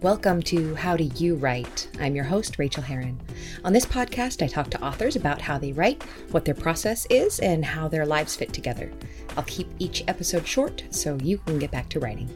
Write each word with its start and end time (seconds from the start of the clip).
Welcome 0.00 0.42
to 0.42 0.76
How 0.76 0.96
Do 0.96 1.02
You 1.16 1.34
Write? 1.34 1.88
I'm 1.98 2.14
your 2.14 2.24
host, 2.24 2.56
Rachael 2.56 2.84
Herron. 2.84 3.20
On 3.64 3.72
this 3.72 3.84
podcast, 3.84 4.44
I 4.44 4.46
talk 4.46 4.70
to 4.70 4.80
authors 4.80 5.16
about 5.16 5.40
how 5.40 5.58
they 5.58 5.72
write, 5.72 6.04
what 6.30 6.44
their 6.44 6.54
process 6.54 7.04
is, 7.10 7.40
and 7.40 7.64
how 7.64 7.88
their 7.88 8.06
lives 8.06 8.36
fit 8.36 8.52
together. 8.52 8.92
I'll 9.36 9.42
keep 9.42 9.68
each 9.80 10.04
episode 10.06 10.46
short 10.46 10.84
so 10.90 11.18
you 11.20 11.38
can 11.38 11.58
get 11.58 11.72
back 11.72 11.88
to 11.88 11.98
writing. 11.98 12.28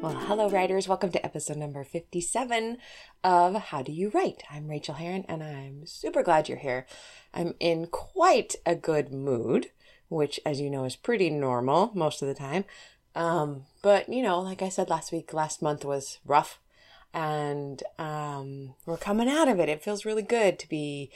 Well, 0.00 0.14
hello, 0.14 0.48
writers. 0.50 0.86
Welcome 0.86 1.10
to 1.10 1.24
episode 1.26 1.56
number 1.56 1.82
57 1.82 2.78
of 3.24 3.54
How 3.56 3.82
Do 3.82 3.90
You 3.90 4.10
Write? 4.10 4.44
I'm 4.48 4.68
Rachael 4.68 4.94
Herron, 4.94 5.24
and 5.28 5.42
I'm 5.42 5.84
super 5.84 6.22
glad 6.22 6.48
you're 6.48 6.58
here. 6.58 6.86
I'm 7.34 7.54
in 7.58 7.88
quite 7.88 8.54
a 8.64 8.76
good 8.76 9.12
mood, 9.12 9.72
which, 10.08 10.38
as 10.46 10.60
you 10.60 10.70
know, 10.70 10.84
is 10.84 10.94
pretty 10.94 11.28
normal 11.28 11.90
most 11.92 12.22
of 12.22 12.28
the 12.28 12.34
time. 12.34 12.64
Um, 13.18 13.64
but 13.82 14.08
you 14.08 14.22
know, 14.22 14.40
like 14.40 14.62
I 14.62 14.68
said 14.68 14.88
last 14.88 15.12
week, 15.12 15.34
last 15.34 15.60
month 15.60 15.84
was 15.84 16.20
rough, 16.24 16.60
and 17.12 17.82
um, 17.98 18.74
we're 18.86 18.96
coming 18.96 19.28
out 19.28 19.48
of 19.48 19.58
it. 19.58 19.68
It 19.68 19.82
feels 19.82 20.06
really 20.06 20.22
good 20.22 20.58
to 20.60 20.68
be 20.68 21.10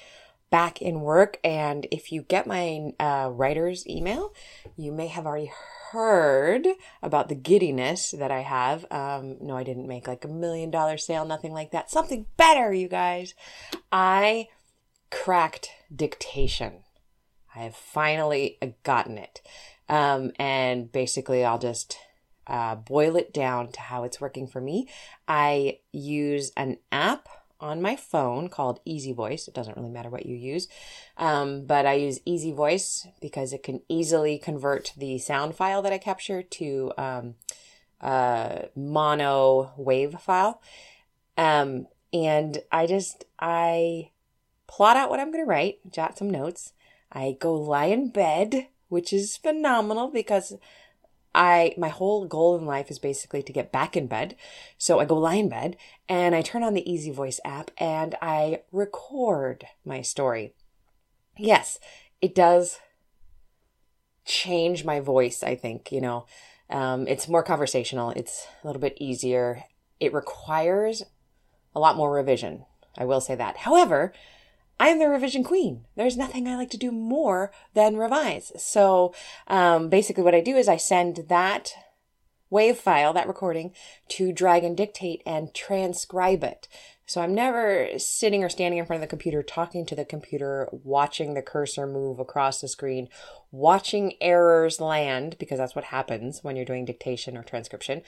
back 0.51 0.83
in 0.83 1.01
work. 1.01 1.39
And 1.45 1.87
if 1.91 2.13
you 2.13 2.23
get 2.23 2.47
my 2.47 2.93
uh, 2.99 3.31
writer's 3.33 3.87
email, 3.87 4.35
you 4.77 4.93
may 4.93 5.07
have 5.07 5.27
already 5.27 5.53
heard 5.93 6.67
about 7.03 7.29
the 7.29 7.37
giddiness 7.37 8.11
that 8.11 8.33
I 8.33 8.41
have. 8.41 8.85
Um, 8.91 9.37
no, 9.41 9.57
I 9.57 9.63
didn't 9.63 9.87
make 9.87 10.09
like 10.09 10.25
a 10.25 10.29
million 10.29 10.71
dollar 10.71 10.99
sale, 10.99 11.25
nothing 11.25 11.53
like 11.53 11.71
that. 11.71 11.91
Something 11.91 12.27
better, 12.37 12.73
you 12.73 12.89
guys. 12.89 13.35
I 13.93 14.49
cracked 15.11 15.71
dictation. 15.95 16.83
I 17.55 17.61
have 17.61 17.77
finally 17.77 18.59
gotten 18.83 19.19
it. 19.19 19.41
Um, 19.93 20.33
and 20.39 20.91
basically, 20.91 21.45
I'll 21.45 21.59
just 21.59 21.99
uh, 22.47 22.77
boil 22.77 23.15
it 23.15 23.35
down 23.35 23.73
to 23.73 23.81
how 23.81 24.05
it's 24.05 24.23
working 24.23 24.47
for 24.47 24.59
me. 24.59 24.89
I 25.29 25.81
use 25.93 26.51
an 26.57 26.79
app 26.91 27.29
on 27.61 27.83
my 27.83 27.95
phone 27.95 28.49
called 28.49 28.81
Easy 28.87 29.13
Voice. 29.13 29.47
It 29.47 29.53
doesn't 29.53 29.77
really 29.77 29.91
matter 29.91 30.09
what 30.09 30.25
you 30.25 30.35
use, 30.35 30.67
um, 31.19 31.67
but 31.67 31.85
I 31.85 31.93
use 31.93 32.21
Easy 32.25 32.53
Voice 32.53 33.07
because 33.21 33.53
it 33.53 33.63
can 33.63 33.83
easily 33.87 34.39
convert 34.39 34.95
the 34.97 35.19
sound 35.19 35.57
file 35.57 35.83
that 35.83 35.93
I 35.93 35.99
capture 35.99 36.43
to 36.43 36.93
um, 36.97 37.35
a 38.01 38.69
mono 38.75 39.73
wave 39.77 40.19
file. 40.21 40.63
Um, 41.37 41.87
and 42.15 42.63
I 42.73 42.87
just 42.87 43.27
I 43.39 44.09
plot 44.67 44.97
out 44.97 45.11
what 45.11 45.21
I'm 45.21 45.31
going 45.31 45.45
to 45.45 45.49
write, 45.51 45.81
jot 45.93 46.17
some 46.17 46.31
notes. 46.31 46.73
I 47.13 47.37
go 47.39 47.53
lie 47.53 47.87
in 47.87 48.09
bed 48.09 48.69
which 48.93 49.11
is 49.11 49.39
phenomenal 49.39 50.09
because 50.09 50.55
I 51.35 51.75
my 51.79 51.89
whole 51.89 52.27
goal 52.27 52.59
in 52.59 52.67
life 52.67 52.91
is 52.91 52.99
basically 52.99 53.43
to 53.43 53.53
get 53.53 53.73
back 53.73 53.97
in 53.97 54.07
bed. 54.07 54.37
So 54.77 55.01
I 55.01 55.07
go 55.07 55.17
lie 55.17 55.37
in 55.37 55.49
bed 55.49 55.79
and 56.11 56.35
I 56.35 56.43
turn 56.43 56.63
on 56.63 56.75
the 56.75 56.89
Easy 56.91 57.11
Voice 57.11 57.41
app 57.43 57.71
and 57.79 58.15
I 58.21 58.61
record 58.71 59.65
my 59.83 60.03
story. 60.03 60.53
Yes, 61.39 61.79
it 62.21 62.35
does 62.35 62.81
change 64.27 64.85
my 64.85 65.01
voice, 65.01 65.43
I 65.43 65.55
think, 65.55 65.91
you 65.91 66.03
know. 66.03 66.27
Um, 66.69 67.09
it's 67.09 67.29
more 67.29 67.43
conversational, 67.43 68.11
it's 68.11 68.47
a 68.63 68.67
little 68.67 68.81
bit 68.81 68.99
easier. 69.01 69.65
It 70.01 70.13
requires 70.13 71.03
a 71.75 71.81
lot 71.81 71.97
more 71.97 72.13
revision. 72.13 72.67
I 72.99 73.07
will 73.07 73.23
say 73.23 73.37
that. 73.37 73.57
However, 73.57 74.13
I 74.83 74.89
am 74.89 74.99
the 74.99 75.09
revision 75.09 75.45
queen. 75.45 75.85
There's 75.95 76.17
nothing 76.17 76.49
I 76.49 76.57
like 76.57 76.71
to 76.71 76.77
do 76.77 76.91
more 76.91 77.53
than 77.73 77.97
revise. 77.97 78.51
So 78.57 79.15
um, 79.47 79.89
basically, 79.89 80.25
what 80.25 80.35
I 80.35 80.41
do 80.41 80.57
is 80.57 80.67
I 80.67 80.77
send 80.77 81.27
that 81.29 81.73
wave 82.51 82.79
file, 82.79 83.13
that 83.13 83.29
recording, 83.29 83.73
to 84.09 84.33
Dragon 84.33 84.75
Dictate 84.75 85.23
and 85.25 85.55
transcribe 85.55 86.43
it. 86.43 86.67
So 87.07 87.21
I'm 87.21 87.33
never 87.33 87.91
sitting 87.97 88.43
or 88.43 88.49
standing 88.49 88.81
in 88.81 88.85
front 88.85 89.01
of 89.01 89.09
the 89.09 89.11
computer 89.11 89.45
talking 89.45 89.87
to 89.87 89.95
the 89.95 90.05
computer, 90.05 90.69
watching 90.73 91.35
the 91.35 91.43
cursor 91.43 91.87
move 91.87 92.19
across 92.19 92.61
the 92.61 92.67
screen, 92.67 93.09
watching 93.53 94.15
errors 94.21 94.81
land, 94.81 95.37
because 95.39 95.59
that's 95.59 95.77
what 95.77 95.85
happens 95.85 96.43
when 96.43 96.57
you're 96.57 96.65
doing 96.65 96.85
dictation 96.85 97.37
or 97.37 97.45
transcription. 97.45 98.03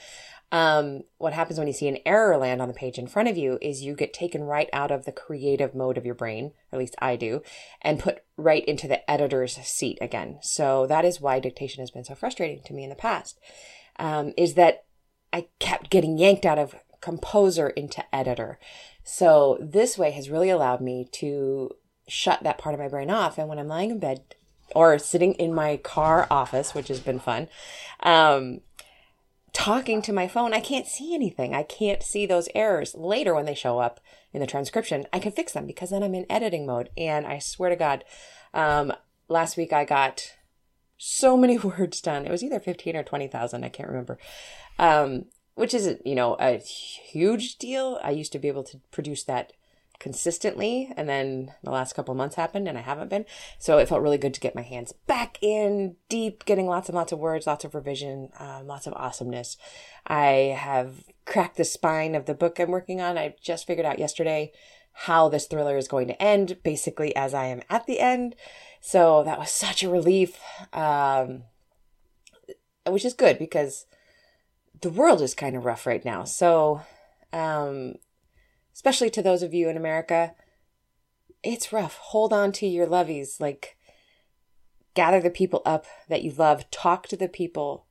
Um, 0.55 1.03
what 1.19 1.33
happens 1.33 1.59
when 1.59 1.67
you 1.67 1.73
see 1.73 1.89
an 1.89 1.99
error 2.07 2.37
land 2.37 2.63
on 2.63 2.69
the 2.69 2.75
page 2.75 2.97
in 2.97 3.09
front 3.09 3.29
of 3.29 3.37
you 3.37 3.59
is 3.61 3.83
you 3.83 3.97
get 3.97 4.15
taken 4.15 4.45
right 4.45 4.69
out 4.73 4.93
of 4.93 5.05
the 5.05 5.11
creative 5.11 5.75
mode 5.75 5.99
of 5.99 6.07
your 6.07 6.15
brain, 6.15 6.53
at 6.73 6.79
least 6.79 6.95
I 7.01 7.17
do, 7.17 7.43
and 7.83 7.99
put 7.99 8.23
right 8.37 8.65
into 8.65 8.87
the 8.87 9.11
editor's 9.11 9.57
seat 9.57 9.99
again. 10.01 10.39
So 10.43 10.87
that 10.87 11.05
is 11.05 11.21
why 11.21 11.41
dictation 11.41 11.83
has 11.83 11.91
been 11.91 12.05
so 12.05 12.15
frustrating 12.15 12.63
to 12.67 12.73
me 12.73 12.85
in 12.85 12.89
the 12.89 12.95
past, 12.95 13.41
um, 13.99 14.33
is 14.37 14.55
that 14.55 14.85
I 15.33 15.49
kept 15.59 15.91
getting 15.91 16.19
yanked 16.19 16.47
out 16.47 16.61
of 16.61 16.77
composer 17.01 17.71
into 17.71 18.05
editor. 18.15 18.61
So 19.03 19.59
this 19.61 19.99
way 19.99 20.13
has 20.13 20.31
really 20.31 20.51
allowed 20.51 20.81
me 20.81 21.09
to 21.15 21.73
shut 22.07 22.45
that 22.45 22.59
part 22.59 22.75
of 22.75 22.81
my 22.81 22.87
brain 22.87 23.11
off. 23.11 23.39
And 23.39 23.49
when 23.49 23.59
I'm 23.59 23.67
lying 23.67 23.91
in 23.91 23.99
bed 23.99 24.37
or 24.73 25.01
sitting 25.01 25.33
in 25.33 25.53
my 25.53 25.79
car 25.79 26.29
office, 26.31 26.77
which 26.77 26.87
has 26.87 27.01
been 27.01 27.19
fun, 27.19 27.49
um, 28.05 28.61
talking 29.55 30.03
to 30.03 30.13
my 30.13 30.29
phone, 30.29 30.53
I 30.53 30.61
can't 30.61 30.87
see 30.87 31.15
anything. 31.15 31.55
I 31.55 31.63
can't 31.63 32.03
see 32.03 32.27
those 32.27 32.49
errors. 32.55 32.95
Later, 32.95 33.35
when 33.35 33.47
they 33.47 33.55
show 33.55 33.79
up 33.79 34.01
in 34.35 34.41
the 34.41 34.47
transcription, 34.47 35.07
I 35.13 35.21
can 35.21 35.33
fix 35.33 35.53
them 35.53 35.67
because 35.67 35.91
then 35.91 36.03
I'm 36.03 36.15
in 36.15 36.27
editing 36.29 36.67
mode. 36.67 36.91
And 36.99 37.27
I 37.27 37.39
swear 37.39 37.71
to 37.71 37.77
God, 37.77 38.05
um, 38.53 38.93
last 39.29 39.57
week 39.57 39.73
I 39.73 39.87
got 39.87 40.35
so 40.99 41.37
many 41.37 41.57
words 41.79 42.03
done. 42.03 42.27
It 42.27 42.31
was 42.31 42.43
either 42.43 42.61
15 42.61 42.97
or 42.97 43.05
20,000. 43.05 43.65
I 43.65 43.69
can't 43.71 43.89
remember. 43.89 44.19
Um, 44.79 45.27
which 45.55 45.73
isn't, 45.73 46.05
you 46.05 46.17
know, 46.17 46.37
a 46.41 46.59
huge 46.59 47.57
deal. 47.57 48.01
I 48.03 48.11
used 48.11 48.33
to 48.33 48.41
be 48.41 48.49
able 48.49 48.65
to 48.65 48.81
produce 48.91 49.23
that 49.25 49.53
consistently 50.05 50.93
and 50.99 51.09
then 51.09 51.51
the 51.63 51.71
last 51.71 51.95
couple 51.95 52.15
months 52.15 52.37
happened 52.37 52.69
and 52.69 52.77
I 52.77 52.83
haven't 52.83 53.09
been. 53.09 53.25
So 53.59 53.79
it 53.79 53.89
felt 53.89 54.03
really 54.03 54.19
good 54.19 54.35
to 54.35 54.41
get 54.41 54.55
my 54.55 54.61
hands 54.61 54.93
back 55.07 55.39
in 55.41 55.97
deep, 56.11 56.45
getting 56.45 56.67
lots 56.67 56.91
and 56.91 56.95
lots 56.95 57.11
of 57.11 57.19
words, 57.19 57.47
lots 57.47 57.65
of 57.65 57.75
revision, 57.75 58.29
um, 58.39 58.67
lots 58.67 58.87
of 58.87 58.93
awesomeness. 58.93 59.57
I 60.07 60.55
have 60.59 61.05
cracked 61.25 61.57
the 61.57 61.65
spine 61.65 62.15
of 62.15 62.27
the 62.27 62.35
book 62.35 62.61
I'm 62.61 62.71
working 62.71 63.01
on. 63.01 63.17
I 63.17 63.35
just 63.41 63.67
figured 63.67 63.87
out 63.87 63.99
yesterday 63.99 64.53
how 64.93 65.31
this 65.31 65.47
thriller 65.47 65.79
is 65.79 65.89
going 65.89 66.09
to 66.09 66.23
end, 66.23 66.59
basically 66.63 67.17
as 67.17 67.33
I 67.33 67.47
am 67.47 67.63
at 67.71 67.87
the 67.87 67.99
end. 67.99 68.37
So 68.83 69.23
that 69.25 69.39
was 69.39 69.51
such 69.51 69.83
a 69.83 69.89
relief, 69.89 70.39
um, 70.75 71.45
which 72.87 73.07
is 73.07 73.15
good 73.15 73.39
because 73.39 73.87
the 74.83 74.91
world 74.91 75.23
is 75.23 75.35
kind 75.35 75.57
of 75.57 75.65
rough 75.65 75.87
right 75.87 76.05
now. 76.05 76.25
So, 76.25 76.83
um, 77.33 77.95
especially 78.75 79.11
to 79.11 79.23
those 79.23 79.43
of 79.43 79.55
you 79.55 79.69
in 79.69 79.77
America, 79.77 80.35
it's 81.43 81.73
rough. 81.73 81.97
Hold 81.97 82.33
on 82.33 82.53
to 82.53 82.67
your 82.67 82.87
loveys. 82.87 83.41
Like, 83.41 83.77
gather 84.95 85.21
the 85.21 85.31
people 85.31 85.63
up 85.65 85.87
that 86.09 86.23
you 86.23 86.33
love. 86.33 86.71
Talk 86.71 87.07
to 87.09 87.17
the 87.17 87.29
people 87.29 87.87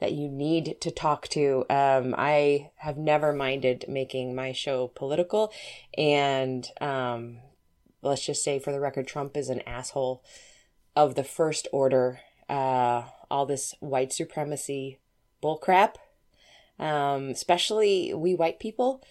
that 0.00 0.12
you 0.12 0.28
need 0.28 0.80
to 0.80 0.90
talk 0.90 1.28
to. 1.28 1.64
Um, 1.70 2.14
I 2.18 2.70
have 2.76 2.96
never 2.96 3.32
minded 3.32 3.84
making 3.88 4.34
my 4.34 4.52
show 4.52 4.88
political. 4.88 5.52
And 5.96 6.66
um, 6.80 7.38
let's 8.02 8.26
just 8.26 8.42
say, 8.42 8.58
for 8.58 8.72
the 8.72 8.80
record, 8.80 9.06
Trump 9.06 9.36
is 9.36 9.48
an 9.48 9.62
asshole 9.66 10.24
of 10.96 11.14
the 11.14 11.24
first 11.24 11.68
order. 11.72 12.20
Uh, 12.48 13.04
all 13.30 13.46
this 13.46 13.74
white 13.80 14.12
supremacy 14.12 14.98
bullcrap 15.42 15.94
um, 16.82 17.28
especially 17.28 18.12
we 18.14 18.34
white 18.34 18.58
people. 18.58 19.02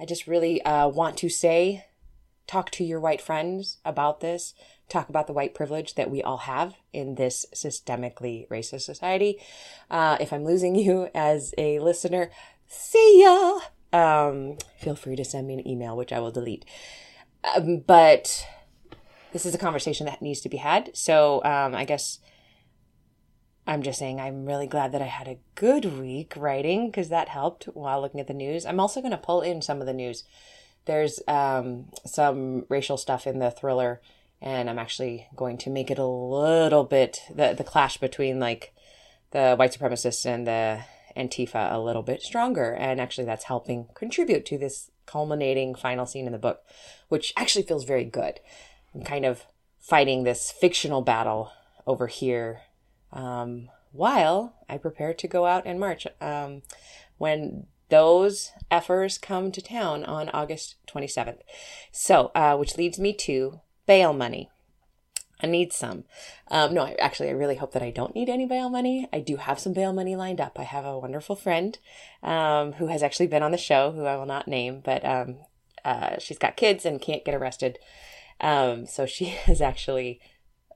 I 0.00 0.04
just 0.04 0.26
really 0.26 0.62
uh, 0.62 0.88
want 0.88 1.16
to 1.18 1.28
say, 1.28 1.86
talk 2.46 2.70
to 2.72 2.84
your 2.84 3.00
white 3.00 3.20
friends 3.20 3.78
about 3.84 4.20
this. 4.20 4.54
Talk 4.88 5.08
about 5.08 5.26
the 5.26 5.32
white 5.32 5.54
privilege 5.54 5.96
that 5.96 6.10
we 6.10 6.22
all 6.22 6.38
have 6.38 6.74
in 6.92 7.16
this 7.16 7.44
systemically 7.54 8.48
racist 8.48 8.82
society. 8.82 9.38
Uh, 9.90 10.16
if 10.20 10.32
I'm 10.32 10.44
losing 10.44 10.74
you 10.74 11.10
as 11.14 11.52
a 11.58 11.78
listener, 11.78 12.30
see 12.66 13.22
ya. 13.22 13.60
Um, 13.92 14.56
feel 14.78 14.94
free 14.94 15.16
to 15.16 15.24
send 15.24 15.46
me 15.46 15.54
an 15.54 15.68
email, 15.68 15.96
which 15.96 16.12
I 16.12 16.20
will 16.20 16.30
delete. 16.30 16.64
Um, 17.54 17.80
but 17.86 18.46
this 19.32 19.44
is 19.44 19.54
a 19.54 19.58
conversation 19.58 20.06
that 20.06 20.22
needs 20.22 20.40
to 20.40 20.48
be 20.48 20.58
had. 20.58 20.96
So 20.96 21.42
um, 21.44 21.74
I 21.74 21.84
guess 21.84 22.18
I'm 23.68 23.82
just 23.82 23.98
saying 23.98 24.18
I'm 24.18 24.46
really 24.46 24.66
glad 24.66 24.92
that 24.92 25.02
I 25.02 25.06
had 25.06 25.28
a 25.28 25.38
good 25.54 25.84
week 26.00 26.32
writing 26.38 26.86
because 26.86 27.10
that 27.10 27.28
helped 27.28 27.64
while 27.74 28.00
looking 28.00 28.18
at 28.18 28.26
the 28.26 28.32
news. 28.32 28.64
I'm 28.64 28.80
also 28.80 29.02
going 29.02 29.10
to 29.10 29.18
pull 29.18 29.42
in 29.42 29.60
some 29.60 29.82
of 29.82 29.86
the 29.86 29.92
news. 29.92 30.24
There's 30.86 31.20
um, 31.28 31.88
some 32.06 32.64
racial 32.70 32.96
stuff 32.96 33.26
in 33.26 33.40
the 33.40 33.50
thriller, 33.50 34.00
and 34.40 34.70
I'm 34.70 34.78
actually 34.78 35.26
going 35.36 35.58
to 35.58 35.70
make 35.70 35.90
it 35.90 35.98
a 35.98 36.06
little 36.06 36.82
bit 36.82 37.20
the 37.28 37.52
the 37.52 37.62
clash 37.62 37.98
between 37.98 38.40
like 38.40 38.72
the 39.32 39.54
white 39.54 39.78
supremacists 39.78 40.24
and 40.24 40.46
the 40.46 40.80
Antifa 41.14 41.70
a 41.70 41.78
little 41.78 42.02
bit 42.02 42.22
stronger, 42.22 42.72
and 42.72 42.98
actually 42.98 43.26
that's 43.26 43.44
helping 43.44 43.88
contribute 43.92 44.46
to 44.46 44.56
this 44.56 44.90
culminating 45.04 45.74
final 45.74 46.06
scene 46.06 46.24
in 46.24 46.32
the 46.32 46.38
book, 46.38 46.62
which 47.10 47.34
actually 47.36 47.64
feels 47.64 47.84
very 47.84 48.04
good. 48.04 48.40
I'm 48.94 49.02
kind 49.02 49.26
of 49.26 49.44
fighting 49.78 50.24
this 50.24 50.50
fictional 50.50 51.02
battle 51.02 51.52
over 51.86 52.06
here 52.06 52.62
um, 53.12 53.68
while 53.92 54.54
I 54.68 54.78
prepare 54.78 55.14
to 55.14 55.28
go 55.28 55.46
out 55.46 55.64
and 55.66 55.80
march. 55.80 56.06
Um, 56.20 56.62
when 57.18 57.66
those 57.88 58.52
effers 58.70 59.20
come 59.20 59.50
to 59.52 59.62
town 59.62 60.04
on 60.04 60.28
August 60.30 60.76
27th. 60.86 61.40
So, 61.90 62.30
uh, 62.34 62.56
which 62.56 62.76
leads 62.76 62.98
me 62.98 63.12
to 63.14 63.60
bail 63.86 64.12
money. 64.12 64.50
I 65.40 65.46
need 65.46 65.72
some. 65.72 66.04
Um, 66.48 66.74
no, 66.74 66.94
actually, 66.98 67.28
I 67.28 67.32
really 67.32 67.56
hope 67.56 67.72
that 67.72 67.82
I 67.82 67.90
don't 67.90 68.14
need 68.14 68.28
any 68.28 68.44
bail 68.44 68.68
money. 68.68 69.08
I 69.12 69.20
do 69.20 69.36
have 69.36 69.60
some 69.60 69.72
bail 69.72 69.92
money 69.92 70.16
lined 70.16 70.40
up. 70.40 70.58
I 70.58 70.64
have 70.64 70.84
a 70.84 70.98
wonderful 70.98 71.36
friend 71.36 71.78
um, 72.22 72.72
who 72.72 72.88
has 72.88 73.02
actually 73.02 73.28
been 73.28 73.42
on 73.42 73.52
the 73.52 73.58
show, 73.58 73.92
who 73.92 74.04
I 74.04 74.16
will 74.16 74.26
not 74.26 74.48
name, 74.48 74.80
but 74.84 75.04
um, 75.04 75.36
uh, 75.84 76.18
she's 76.18 76.38
got 76.38 76.56
kids 76.56 76.84
and 76.84 77.00
can't 77.00 77.24
get 77.24 77.36
arrested. 77.36 77.78
Um, 78.40 78.86
so 78.86 79.06
she 79.06 79.24
has 79.46 79.60
actually 79.60 80.20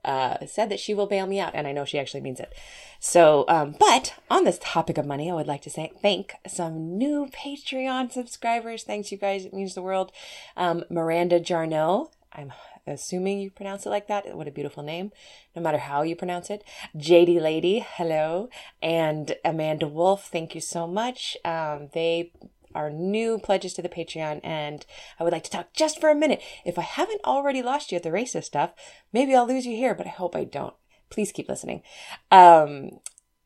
uh, 0.05 0.45
said 0.47 0.69
that 0.71 0.81
she 0.81 0.95
will 0.95 1.07
bail 1.07 1.27
me 1.27 1.41
out, 1.41 1.55
and 1.55 1.67
I 1.67 1.73
know 1.73 1.85
she 1.85 1.99
actually 1.99 2.21
means 2.21 2.41
it. 2.41 2.53
So, 3.01 3.45
um, 3.49 3.75
but 3.79 4.15
on 4.31 4.45
this 4.45 4.59
topic 4.63 4.99
of 4.99 5.07
money, 5.07 5.31
I 5.31 5.35
would 5.35 5.47
like 5.47 5.63
to 5.63 5.71
say 5.71 5.93
thank 6.01 6.35
some 6.47 6.97
new 6.97 7.27
Patreon 7.27 8.13
subscribers. 8.13 8.85
Thanks, 8.85 9.11
you 9.13 9.19
guys. 9.19 9.45
It 9.45 9.55
means 9.55 9.75
the 9.75 9.83
world. 9.83 10.13
Um, 10.57 10.85
Miranda 10.91 11.41
Jarno. 11.41 12.11
I'm 12.33 12.53
assuming 12.87 13.41
you 13.41 13.51
pronounce 13.51 13.87
it 13.87 13.91
like 13.91 14.09
that. 14.09 14.37
What 14.37 14.49
a 14.49 14.53
beautiful 14.53 14.83
name, 14.83 15.13
no 15.55 15.63
matter 15.63 15.79
how 15.79 16.03
you 16.03 16.17
pronounce 16.17 16.51
it. 16.51 16.65
JD 16.97 17.41
Lady, 17.41 17.85
hello. 17.87 18.49
And 18.81 19.37
Amanda 19.45 19.87
Wolf, 19.87 20.29
thank 20.29 20.55
you 20.55 20.61
so 20.61 20.87
much. 20.87 21.37
Um, 21.45 21.91
they 21.93 22.33
are 22.75 22.91
new 22.91 23.39
pledges 23.39 23.75
to 23.75 23.83
the 23.83 23.89
Patreon, 23.89 24.41
and 24.43 24.85
I 25.19 25.25
would 25.25 25.33
like 25.33 25.45
to 25.45 25.51
talk 25.51 25.73
just 25.73 26.01
for 26.01 26.11
a 26.11 26.15
minute. 26.15 26.43
If 26.65 26.79
I 26.79 26.83
haven't 26.83 27.25
already 27.25 27.63
lost 27.63 27.93
you 27.93 27.97
at 27.97 28.03
the 28.03 28.11
racist 28.11 28.45
stuff, 28.45 28.73
maybe 29.13 29.35
I'll 29.35 29.47
lose 29.47 29.67
you 29.67 29.77
here, 29.77 29.95
but 29.95 30.07
I 30.07 30.11
hope 30.11 30.37
I 30.37 30.45
don't. 30.45 30.75
Please 31.11 31.33
keep 31.33 31.49
listening. 31.49 31.83
Um, 32.31 33.01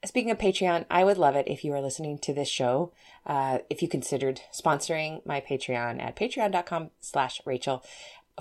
speaking 0.05 0.31
of 0.31 0.39
Patreon, 0.39 0.87
I 0.91 1.05
would 1.05 1.19
love 1.19 1.37
it 1.37 1.49
if 1.49 1.65
you 1.65 1.73
are 1.73 1.81
listening 1.81 2.19
to 2.19 2.33
this 2.33 2.49
show. 2.49 2.93
Uh, 3.27 3.59
if 3.69 3.83
you 3.83 3.89
considered 3.89 4.41
sponsoring 4.53 5.25
my 5.27 5.41
Patreon 5.41 6.01
at 6.01 6.17
patreon.com 6.17 6.91
slash 7.01 7.41
Rachel 7.45 7.85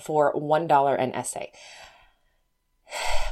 for 0.00 0.32
$1 0.34 0.98
an 1.00 1.12
essay. 1.12 1.52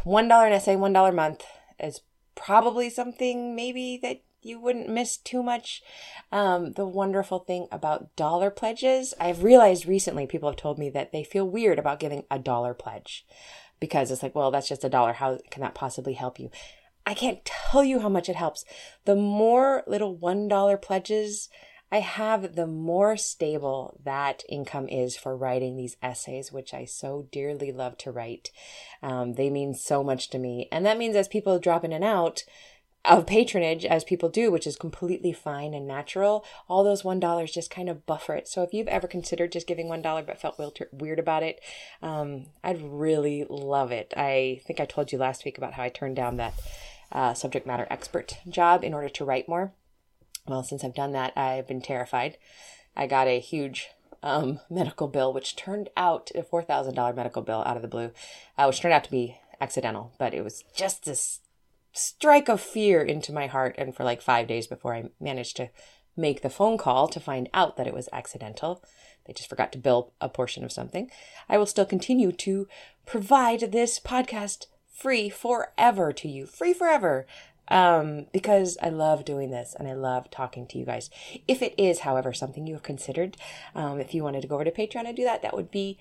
$1 0.05 0.47
an 0.47 0.53
essay, 0.53 0.75
$1 0.75 1.09
a 1.09 1.13
month 1.13 1.45
is 1.79 2.01
probably 2.35 2.91
something 2.91 3.55
maybe 3.55 3.99
that 4.03 4.21
you 4.45 4.61
wouldn't 4.61 4.89
miss 4.89 5.17
too 5.17 5.43
much. 5.43 5.83
Um, 6.31 6.73
the 6.73 6.87
wonderful 6.87 7.41
thing 7.41 7.69
about 7.73 8.15
dollar 8.17 8.51
pledges, 8.51 9.15
I've 9.21 9.43
realized 9.43 9.87
recently 9.87 10.27
people 10.27 10.49
have 10.49 10.57
told 10.57 10.79
me 10.79 10.91
that 10.91 11.13
they 11.13 11.25
feel 11.25 11.49
weird 11.49 11.79
about 11.79 12.01
giving 12.01 12.25
a 12.31 12.39
dollar 12.39 12.75
pledge 12.75 13.25
because 13.81 14.11
it's 14.11 14.23
like, 14.23 14.35
well, 14.35 14.51
that's 14.51 14.69
just 14.69 14.85
a 14.85 14.89
dollar. 14.89 15.15
How 15.15 15.39
can 15.51 15.63
that 15.63 15.75
possibly 15.75 16.15
help 16.15 16.39
you? 16.39 16.51
I 17.07 17.15
can't 17.15 17.45
tell 17.45 17.85
you 17.85 18.01
how 18.01 18.09
much 18.09 18.29
it 18.29 18.37
helps. 18.37 18.65
The 19.05 19.17
more 19.17 19.83
little 19.87 20.17
$1 20.17 20.83
pledges 20.83 21.49
I 21.93 22.01
have, 22.01 22.57
the 22.57 22.67
more 22.67 23.17
stable 23.17 24.01
that 24.03 24.43
income 24.49 24.89
is 24.89 25.17
for 25.17 25.37
writing 25.37 25.77
these 25.77 25.97
essays, 26.03 26.51
which 26.51 26.75
I 26.75 26.87
so 26.87 27.29
dearly 27.31 27.71
love 27.71 27.97
to 27.99 28.11
write. 28.11 28.51
Um, 29.03 29.35
they 29.35 29.49
mean 29.49 29.75
so 29.75 30.03
much 30.03 30.29
to 30.31 30.39
me. 30.39 30.69
And 30.73 30.85
that 30.87 30.99
means 30.99 31.15
as 31.15 31.29
people 31.29 31.59
drop 31.59 31.85
in 31.85 31.93
and 31.93 32.03
out 32.03 32.43
of 33.05 33.27
patronage, 33.27 33.85
as 33.85 34.03
people 34.03 34.29
do, 34.29 34.51
which 34.51 34.67
is 34.67 34.77
completely 34.77 35.33
fine 35.33 35.75
and 35.75 35.87
natural, 35.87 36.45
all 36.69 36.83
those 36.83 37.03
$1 37.03 37.53
just 37.53 37.71
kind 37.71 37.89
of 37.89 38.07
buffer 38.07 38.35
it. 38.35 38.49
So 38.49 38.63
if 38.63 38.73
you've 38.73 38.89
ever 38.89 39.07
considered 39.07 39.53
just 39.53 39.67
giving 39.67 39.89
$1 39.89 40.27
but 40.27 40.41
felt 40.41 40.61
weird 40.93 41.19
about 41.19 41.43
it, 41.43 41.61
um, 42.03 42.47
I'd 42.63 42.81
really 42.83 43.47
love 43.49 43.93
it. 43.93 44.15
I 44.17 44.61
think 44.67 44.81
I 44.81 44.87
told 44.87 45.13
you 45.13 45.19
last 45.19 45.45
week 45.45 45.59
about 45.59 45.75
how 45.75 45.83
I 45.83 45.91
turned 45.91 46.17
down 46.17 46.37
that 46.39 46.55
uh, 47.13 47.35
subject 47.35 47.67
matter 47.67 47.87
expert 47.91 48.39
job 48.49 48.83
in 48.83 48.95
order 48.95 49.09
to 49.11 49.25
write 49.25 49.49
more. 49.49 49.73
Well, 50.47 50.63
since 50.63 50.85
I've 50.85 50.95
done 50.95 51.13
that, 51.13 51.37
I've 51.37 51.67
been 51.67 51.81
terrified. 51.81 52.39
I 52.97 53.07
got 53.07 53.29
a 53.29 53.41
huge 53.41 53.89
um, 54.23 54.61
medical 54.71 55.09
bill, 55.09 55.33
which 55.33 55.57
turned 55.57 55.91
out 55.97 56.31
a 56.35 56.43
four 56.43 56.63
thousand 56.63 56.95
dollar 56.95 57.13
medical 57.13 57.43
bill 57.43 57.63
out 57.67 57.77
of 57.77 57.83
the 57.83 57.89
blue, 57.89 58.11
uh, 58.59 58.65
which 58.67 58.81
turned 58.81 58.95
out 58.95 59.05
to 59.05 59.11
be 59.11 59.39
accidental, 59.61 60.13
but 60.19 60.35
it 60.35 60.43
was 60.43 60.65
just 60.75 61.05
this 61.05 61.41
strike 61.95 62.49
of 62.49 62.61
fear 62.61 63.01
into 63.01 63.33
my 63.33 63.47
heart, 63.47 63.75
and 63.79 63.95
for 63.95 64.05
like 64.05 64.21
five 64.21 64.47
days 64.47 64.67
before 64.67 64.95
I 64.95 65.05
managed 65.21 65.57
to 65.57 65.71
make 66.17 66.43
the 66.43 66.51
phone 66.51 66.77
call 66.77 67.09
to 67.09 67.21
find 67.21 67.49
out 67.55 67.77
that 67.77 67.87
it 67.87 67.95
was 67.95 68.09
accidental. 68.13 68.85
They 69.25 69.33
just 69.33 69.49
forgot 69.49 69.73
to 69.73 69.79
bill 69.79 70.13
a 70.21 70.29
portion 70.29 70.65
of 70.65 70.73
something. 70.73 71.11
I 71.49 71.57
will 71.57 71.67
still 71.67 71.87
continue 71.87 72.31
to 72.33 72.69
provide 73.07 73.73
this 73.73 73.99
podcast 73.99 74.67
free 74.93 75.29
forever 75.29 76.13
to 76.13 76.29
you, 76.29 76.47
free 76.47 76.73
forever 76.73 77.27
um, 77.69 78.27
because 78.33 78.77
I 78.83 78.91
love 78.91 79.25
doing 79.25 79.51
this 79.51 79.75
and 79.79 79.89
I 79.89 79.95
love 79.95 80.31
talking 80.31 80.67
to 80.69 80.79
you 80.79 80.85
guys. 80.85 81.11
If 81.49 81.63
it 81.63 81.75
is, 81.79 82.01
however, 82.01 82.33
something 82.33 82.67
you 82.67 82.75
have 82.75 82.83
considered, 82.83 83.37
um, 83.75 84.01
if 84.01 84.15
you 84.15 84.23
wanted 84.23 84.43
to 84.43 84.49
go 84.49 84.57
over 84.57 84.65
to 84.65 84.71
Patreon 84.71 85.07
and 85.07 85.17
do 85.17 85.25
that, 85.25 85.43
that 85.43 85.55
would 85.55 85.71
be 85.71 85.99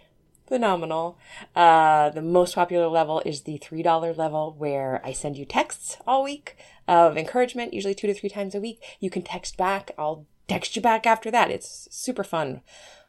phenomenal. 0.48 1.18
Uh, 1.56 2.10
the 2.10 2.22
most 2.22 2.56
popular 2.56 2.88
level 2.88 3.22
is 3.25 3.42
the 3.42 3.60
$3 3.60 4.18
level 4.18 4.56
where 4.57 5.01
I 5.04 5.13
send 5.13 5.38
you 5.38 5.45
texts 5.45 5.98
all 6.06 6.24
week 6.24 6.57
of 6.88 7.18
encouragement, 7.18 7.74
usually 7.74 7.95
two 7.95 8.07
to 8.07 8.13
three 8.13 8.30
times 8.30 8.56
a 8.56 8.60
week. 8.60 8.81
You 9.00 9.10
can 9.10 9.22
text 9.22 9.57
back. 9.57 9.92
I'll 9.98 10.25
text 10.48 10.75
you 10.75 10.81
back 10.81 11.06
after 11.06 11.31
that. 11.31 11.50
It's 11.50 11.88
super 11.92 12.24
fun. 12.24 12.62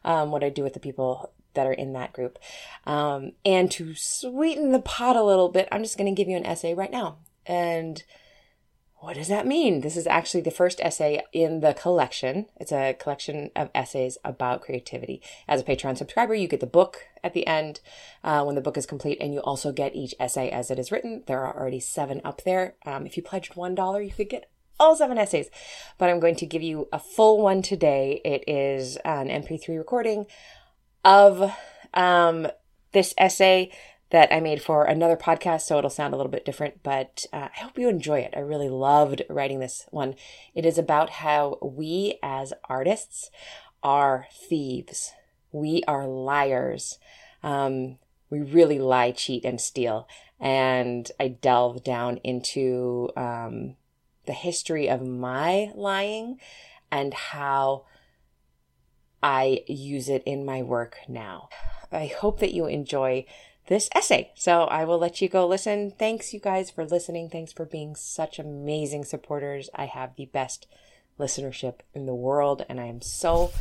Um, 0.03 0.31
what 0.31 0.43
I 0.43 0.49
do 0.49 0.63
with 0.63 0.73
the 0.73 0.79
people 0.79 1.31
that 1.55 1.67
are 1.67 1.73
in 1.73 1.93
that 1.93 2.13
group. 2.13 2.37
Um, 2.85 3.31
and 3.43 3.71
to 3.71 3.95
sweeten 3.95 4.71
the 4.71 4.79
pot 4.79 5.15
a 5.15 5.23
little 5.23 5.49
bit, 5.49 5.67
I'm 5.71 5.83
just 5.83 5.97
going 5.97 6.13
to 6.13 6.17
give 6.17 6.29
you 6.29 6.37
an 6.37 6.45
essay 6.45 6.73
right 6.73 6.91
now. 6.91 7.17
And 7.45 8.03
what 8.99 9.15
does 9.15 9.27
that 9.27 9.45
mean? 9.45 9.81
This 9.81 9.97
is 9.97 10.07
actually 10.07 10.41
the 10.41 10.51
first 10.51 10.79
essay 10.81 11.21
in 11.33 11.59
the 11.59 11.73
collection. 11.73 12.47
It's 12.55 12.71
a 12.71 12.93
collection 12.93 13.51
of 13.55 13.69
essays 13.75 14.17
about 14.23 14.61
creativity. 14.61 15.21
As 15.47 15.61
a 15.61 15.63
Patreon 15.63 15.97
subscriber, 15.97 16.33
you 16.33 16.47
get 16.47 16.61
the 16.61 16.65
book 16.65 17.01
at 17.23 17.33
the 17.33 17.45
end 17.45 17.81
uh, 18.23 18.43
when 18.43 18.55
the 18.55 18.61
book 18.61 18.77
is 18.77 18.85
complete, 18.85 19.17
and 19.19 19.33
you 19.33 19.41
also 19.41 19.71
get 19.71 19.95
each 19.95 20.15
essay 20.19 20.49
as 20.49 20.71
it 20.71 20.79
is 20.79 20.91
written. 20.91 21.23
There 21.27 21.41
are 21.41 21.59
already 21.59 21.81
seven 21.81 22.21
up 22.23 22.43
there. 22.43 22.75
Um, 22.85 23.05
if 23.05 23.17
you 23.17 23.23
pledged 23.23 23.53
$1, 23.53 24.05
you 24.05 24.11
could 24.11 24.29
get 24.29 24.49
all 24.79 24.95
seven 24.95 25.17
essays, 25.17 25.49
but 25.97 26.09
I'm 26.09 26.19
going 26.19 26.35
to 26.37 26.45
give 26.45 26.63
you 26.63 26.87
a 26.91 26.99
full 26.99 27.41
one 27.41 27.61
today. 27.61 28.21
It 28.25 28.43
is 28.47 28.97
an 28.97 29.27
MP3 29.27 29.77
recording 29.77 30.25
of 31.03 31.53
um, 31.93 32.47
this 32.91 33.13
essay 33.17 33.71
that 34.11 34.33
I 34.33 34.39
made 34.39 34.61
for 34.61 34.85
another 34.85 35.17
podcast, 35.17 35.61
so 35.61 35.77
it'll 35.77 35.89
sound 35.89 36.13
a 36.13 36.17
little 36.17 36.31
bit 36.31 36.45
different, 36.45 36.83
but 36.83 37.25
uh, 37.33 37.49
I 37.55 37.59
hope 37.59 37.77
you 37.77 37.89
enjoy 37.89 38.19
it. 38.19 38.33
I 38.35 38.39
really 38.39 38.69
loved 38.69 39.23
writing 39.29 39.59
this 39.59 39.87
one. 39.89 40.15
It 40.53 40.65
is 40.65 40.77
about 40.77 41.09
how 41.09 41.57
we 41.61 42.19
as 42.21 42.53
artists 42.69 43.31
are 43.83 44.27
thieves, 44.31 45.13
we 45.51 45.83
are 45.87 46.07
liars. 46.07 46.99
Um, 47.43 47.97
we 48.29 48.41
really 48.41 48.79
lie, 48.79 49.11
cheat, 49.11 49.45
and 49.45 49.61
steal. 49.61 50.07
And 50.39 51.09
I 51.19 51.29
delve 51.29 51.83
down 51.83 52.17
into 52.23 53.09
um, 53.15 53.75
the 54.25 54.33
history 54.33 54.89
of 54.89 55.05
my 55.05 55.71
lying 55.75 56.39
and 56.91 57.13
how 57.13 57.85
I 59.21 59.63
use 59.67 60.09
it 60.09 60.23
in 60.25 60.45
my 60.45 60.61
work 60.61 60.97
now. 61.07 61.49
I 61.91 62.07
hope 62.07 62.39
that 62.39 62.53
you 62.53 62.65
enjoy 62.65 63.25
this 63.67 63.89
essay. 63.95 64.31
So 64.35 64.63
I 64.63 64.85
will 64.85 64.97
let 64.97 65.21
you 65.21 65.29
go 65.29 65.47
listen. 65.47 65.91
Thanks, 65.91 66.33
you 66.33 66.39
guys, 66.39 66.69
for 66.69 66.85
listening. 66.85 67.29
Thanks 67.29 67.51
for 67.51 67.65
being 67.65 67.95
such 67.95 68.39
amazing 68.39 69.05
supporters. 69.05 69.69
I 69.75 69.85
have 69.85 70.15
the 70.15 70.25
best 70.25 70.67
listenership 71.19 71.75
in 71.93 72.05
the 72.05 72.15
world, 72.15 72.65
and 72.69 72.79
I 72.79 72.85
am 72.85 73.01
so 73.01 73.51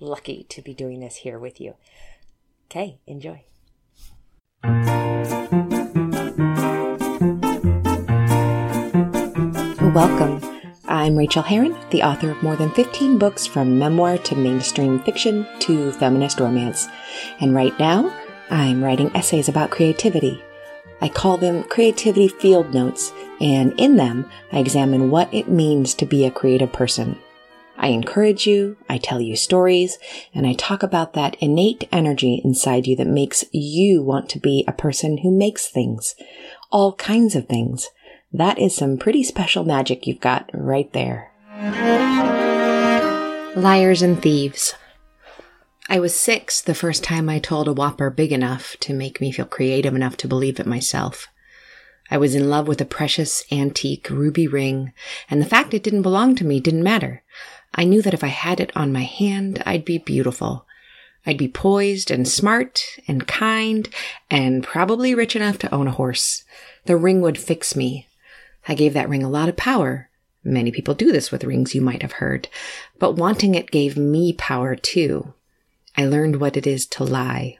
lucky 0.00 0.44
to 0.48 0.62
be 0.62 0.74
doing 0.74 1.00
this 1.00 1.16
here 1.16 1.38
with 1.38 1.60
you. 1.60 1.74
Okay, 2.66 2.98
enjoy. 3.06 3.44
Welcome. 9.94 10.40
I'm 10.88 11.16
Rachael 11.16 11.42
Herron, 11.42 11.76
the 11.90 12.02
author 12.02 12.30
of 12.30 12.42
more 12.42 12.56
than 12.56 12.70
15 12.70 13.18
books 13.18 13.46
from 13.46 13.78
memoir 13.78 14.18
to 14.18 14.36
mainstream 14.36 15.00
fiction 15.00 15.46
to 15.60 15.92
feminist 15.92 16.40
romance. 16.40 16.88
And 17.40 17.54
right 17.54 17.78
now, 17.78 18.12
I'm 18.52 18.84
writing 18.84 19.10
essays 19.16 19.48
about 19.48 19.70
creativity. 19.70 20.44
I 21.00 21.08
call 21.08 21.38
them 21.38 21.64
creativity 21.64 22.28
field 22.28 22.74
notes, 22.74 23.10
and 23.40 23.72
in 23.78 23.96
them, 23.96 24.30
I 24.52 24.58
examine 24.58 25.10
what 25.10 25.32
it 25.32 25.48
means 25.48 25.94
to 25.94 26.04
be 26.04 26.26
a 26.26 26.30
creative 26.30 26.70
person. 26.70 27.18
I 27.78 27.88
encourage 27.88 28.46
you, 28.46 28.76
I 28.90 28.98
tell 28.98 29.22
you 29.22 29.36
stories, 29.36 29.98
and 30.34 30.46
I 30.46 30.52
talk 30.52 30.82
about 30.82 31.14
that 31.14 31.34
innate 31.40 31.88
energy 31.90 32.42
inside 32.44 32.86
you 32.86 32.94
that 32.96 33.06
makes 33.06 33.42
you 33.52 34.02
want 34.02 34.28
to 34.28 34.38
be 34.38 34.66
a 34.68 34.72
person 34.72 35.18
who 35.22 35.34
makes 35.34 35.66
things. 35.66 36.14
All 36.70 36.92
kinds 36.96 37.34
of 37.34 37.48
things. 37.48 37.88
That 38.34 38.58
is 38.58 38.76
some 38.76 38.98
pretty 38.98 39.24
special 39.24 39.64
magic 39.64 40.06
you've 40.06 40.20
got 40.20 40.50
right 40.52 40.92
there. 40.92 41.32
Liars 43.56 44.02
and 44.02 44.20
Thieves 44.20 44.74
I 45.92 46.00
was 46.00 46.14
six 46.14 46.62
the 46.62 46.74
first 46.74 47.04
time 47.04 47.28
I 47.28 47.38
told 47.38 47.68
a 47.68 47.72
whopper 47.74 48.08
big 48.08 48.32
enough 48.32 48.78
to 48.80 48.94
make 48.94 49.20
me 49.20 49.30
feel 49.30 49.44
creative 49.44 49.94
enough 49.94 50.16
to 50.16 50.26
believe 50.26 50.58
it 50.58 50.64
myself. 50.64 51.28
I 52.10 52.16
was 52.16 52.34
in 52.34 52.48
love 52.48 52.66
with 52.66 52.80
a 52.80 52.86
precious 52.86 53.44
antique 53.52 54.08
ruby 54.08 54.46
ring, 54.46 54.94
and 55.28 55.38
the 55.38 55.46
fact 55.46 55.74
it 55.74 55.82
didn't 55.82 56.00
belong 56.00 56.34
to 56.36 56.46
me 56.46 56.60
didn't 56.60 56.82
matter. 56.82 57.22
I 57.74 57.84
knew 57.84 58.00
that 58.00 58.14
if 58.14 58.24
I 58.24 58.28
had 58.28 58.58
it 58.58 58.74
on 58.74 58.90
my 58.90 59.02
hand, 59.02 59.62
I'd 59.66 59.84
be 59.84 59.98
beautiful. 59.98 60.64
I'd 61.26 61.36
be 61.36 61.46
poised 61.46 62.10
and 62.10 62.26
smart 62.26 62.82
and 63.06 63.28
kind 63.28 63.86
and 64.30 64.64
probably 64.64 65.14
rich 65.14 65.36
enough 65.36 65.58
to 65.58 65.74
own 65.74 65.88
a 65.88 65.92
horse. 65.92 66.42
The 66.86 66.96
ring 66.96 67.20
would 67.20 67.36
fix 67.36 67.76
me. 67.76 68.08
I 68.66 68.74
gave 68.76 68.94
that 68.94 69.10
ring 69.10 69.22
a 69.22 69.28
lot 69.28 69.50
of 69.50 69.58
power. 69.58 70.08
Many 70.42 70.72
people 70.72 70.94
do 70.94 71.12
this 71.12 71.30
with 71.30 71.44
rings, 71.44 71.74
you 71.74 71.82
might 71.82 72.00
have 72.00 72.12
heard. 72.12 72.48
But 72.98 73.16
wanting 73.16 73.54
it 73.54 73.70
gave 73.70 73.98
me 73.98 74.32
power 74.32 74.74
too. 74.74 75.34
I 75.96 76.06
learned 76.06 76.40
what 76.40 76.56
it 76.56 76.66
is 76.66 76.86
to 76.86 77.04
lie. 77.04 77.58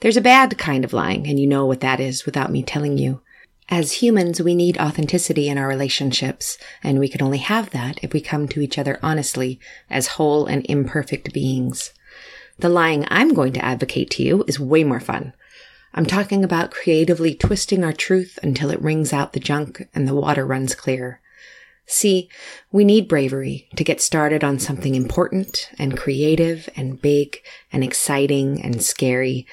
There's 0.00 0.16
a 0.16 0.20
bad 0.20 0.58
kind 0.58 0.84
of 0.84 0.92
lying, 0.92 1.26
and 1.26 1.38
you 1.38 1.46
know 1.46 1.66
what 1.66 1.80
that 1.80 2.00
is 2.00 2.26
without 2.26 2.50
me 2.50 2.62
telling 2.62 2.98
you. 2.98 3.20
As 3.68 3.92
humans, 4.02 4.42
we 4.42 4.54
need 4.54 4.76
authenticity 4.78 5.48
in 5.48 5.56
our 5.56 5.68
relationships, 5.68 6.58
and 6.82 6.98
we 6.98 7.08
can 7.08 7.22
only 7.22 7.38
have 7.38 7.70
that 7.70 7.98
if 8.02 8.12
we 8.12 8.20
come 8.20 8.46
to 8.48 8.60
each 8.60 8.76
other 8.76 8.98
honestly 9.02 9.60
as 9.88 10.08
whole 10.08 10.46
and 10.46 10.66
imperfect 10.68 11.32
beings. 11.32 11.92
The 12.58 12.68
lying 12.68 13.06
I'm 13.08 13.32
going 13.32 13.54
to 13.54 13.64
advocate 13.64 14.10
to 14.10 14.22
you 14.22 14.44
is 14.46 14.60
way 14.60 14.84
more 14.84 15.00
fun. 15.00 15.32
I'm 15.94 16.04
talking 16.04 16.44
about 16.44 16.70
creatively 16.70 17.34
twisting 17.34 17.82
our 17.82 17.94
truth 17.94 18.38
until 18.42 18.70
it 18.70 18.82
wrings 18.82 19.12
out 19.12 19.32
the 19.32 19.40
junk 19.40 19.88
and 19.94 20.06
the 20.06 20.14
water 20.14 20.44
runs 20.44 20.74
clear. 20.74 21.21
See, 21.92 22.30
we 22.72 22.86
need 22.86 23.06
bravery 23.06 23.68
to 23.76 23.84
get 23.84 24.00
started 24.00 24.42
on 24.42 24.58
something 24.58 24.94
important 24.94 25.68
and 25.78 25.94
creative 25.94 26.66
and 26.74 27.00
big 27.00 27.42
and 27.70 27.84
exciting 27.84 28.62
and 28.62 28.82
scary. 28.82 29.46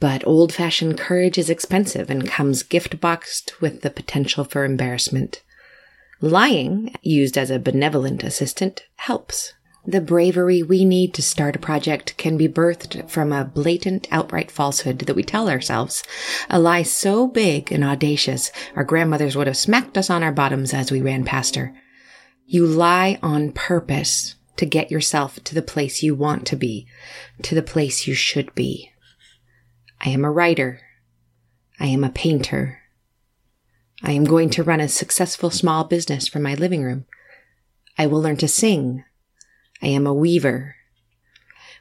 But 0.00 0.26
old 0.26 0.54
fashioned 0.54 0.96
courage 0.96 1.36
is 1.36 1.50
expensive 1.50 2.08
and 2.08 2.26
comes 2.26 2.62
gift 2.62 3.02
boxed 3.02 3.60
with 3.60 3.82
the 3.82 3.90
potential 3.90 4.44
for 4.44 4.64
embarrassment. 4.64 5.42
Lying, 6.22 6.94
used 7.02 7.36
as 7.36 7.50
a 7.50 7.58
benevolent 7.58 8.24
assistant, 8.24 8.86
helps. 8.96 9.52
The 9.88 10.02
bravery 10.02 10.62
we 10.62 10.84
need 10.84 11.14
to 11.14 11.22
start 11.22 11.56
a 11.56 11.58
project 11.58 12.14
can 12.18 12.36
be 12.36 12.46
birthed 12.46 13.08
from 13.08 13.32
a 13.32 13.46
blatant, 13.46 14.06
outright 14.10 14.50
falsehood 14.50 14.98
that 14.98 15.16
we 15.16 15.22
tell 15.22 15.48
ourselves. 15.48 16.02
A 16.50 16.60
lie 16.60 16.82
so 16.82 17.26
big 17.26 17.72
and 17.72 17.82
audacious, 17.82 18.52
our 18.76 18.84
grandmothers 18.84 19.34
would 19.34 19.46
have 19.46 19.56
smacked 19.56 19.96
us 19.96 20.10
on 20.10 20.22
our 20.22 20.30
bottoms 20.30 20.74
as 20.74 20.92
we 20.92 21.00
ran 21.00 21.24
past 21.24 21.56
her. 21.56 21.74
You 22.44 22.66
lie 22.66 23.18
on 23.22 23.52
purpose 23.52 24.34
to 24.58 24.66
get 24.66 24.90
yourself 24.90 25.42
to 25.44 25.54
the 25.54 25.62
place 25.62 26.02
you 26.02 26.14
want 26.14 26.46
to 26.48 26.56
be, 26.56 26.86
to 27.40 27.54
the 27.54 27.62
place 27.62 28.06
you 28.06 28.12
should 28.12 28.54
be. 28.54 28.90
I 30.02 30.10
am 30.10 30.22
a 30.22 30.30
writer. 30.30 30.82
I 31.80 31.86
am 31.86 32.04
a 32.04 32.10
painter. 32.10 32.80
I 34.02 34.12
am 34.12 34.24
going 34.24 34.50
to 34.50 34.62
run 34.62 34.80
a 34.80 34.88
successful 34.88 35.48
small 35.48 35.84
business 35.84 36.28
from 36.28 36.42
my 36.42 36.52
living 36.52 36.82
room. 36.82 37.06
I 37.96 38.06
will 38.06 38.20
learn 38.20 38.36
to 38.36 38.48
sing. 38.48 39.04
I 39.82 39.88
am 39.88 40.06
a 40.06 40.14
weaver. 40.14 40.76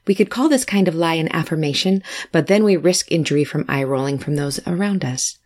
We 0.06 0.16
could 0.16 0.30
call 0.30 0.50
this 0.50 0.66
kind 0.66 0.88
of 0.88 0.96
lie 0.96 1.16
an 1.16 1.34
affirmation, 1.34 2.02
but 2.32 2.48
then 2.48 2.64
we 2.64 2.78
risk 2.78 3.12
injury 3.12 3.44
from 3.44 3.66
eye 3.68 3.84
rolling 3.84 4.18
from 4.18 4.36
those 4.36 4.66
around 4.66 5.04
us. 5.04 5.38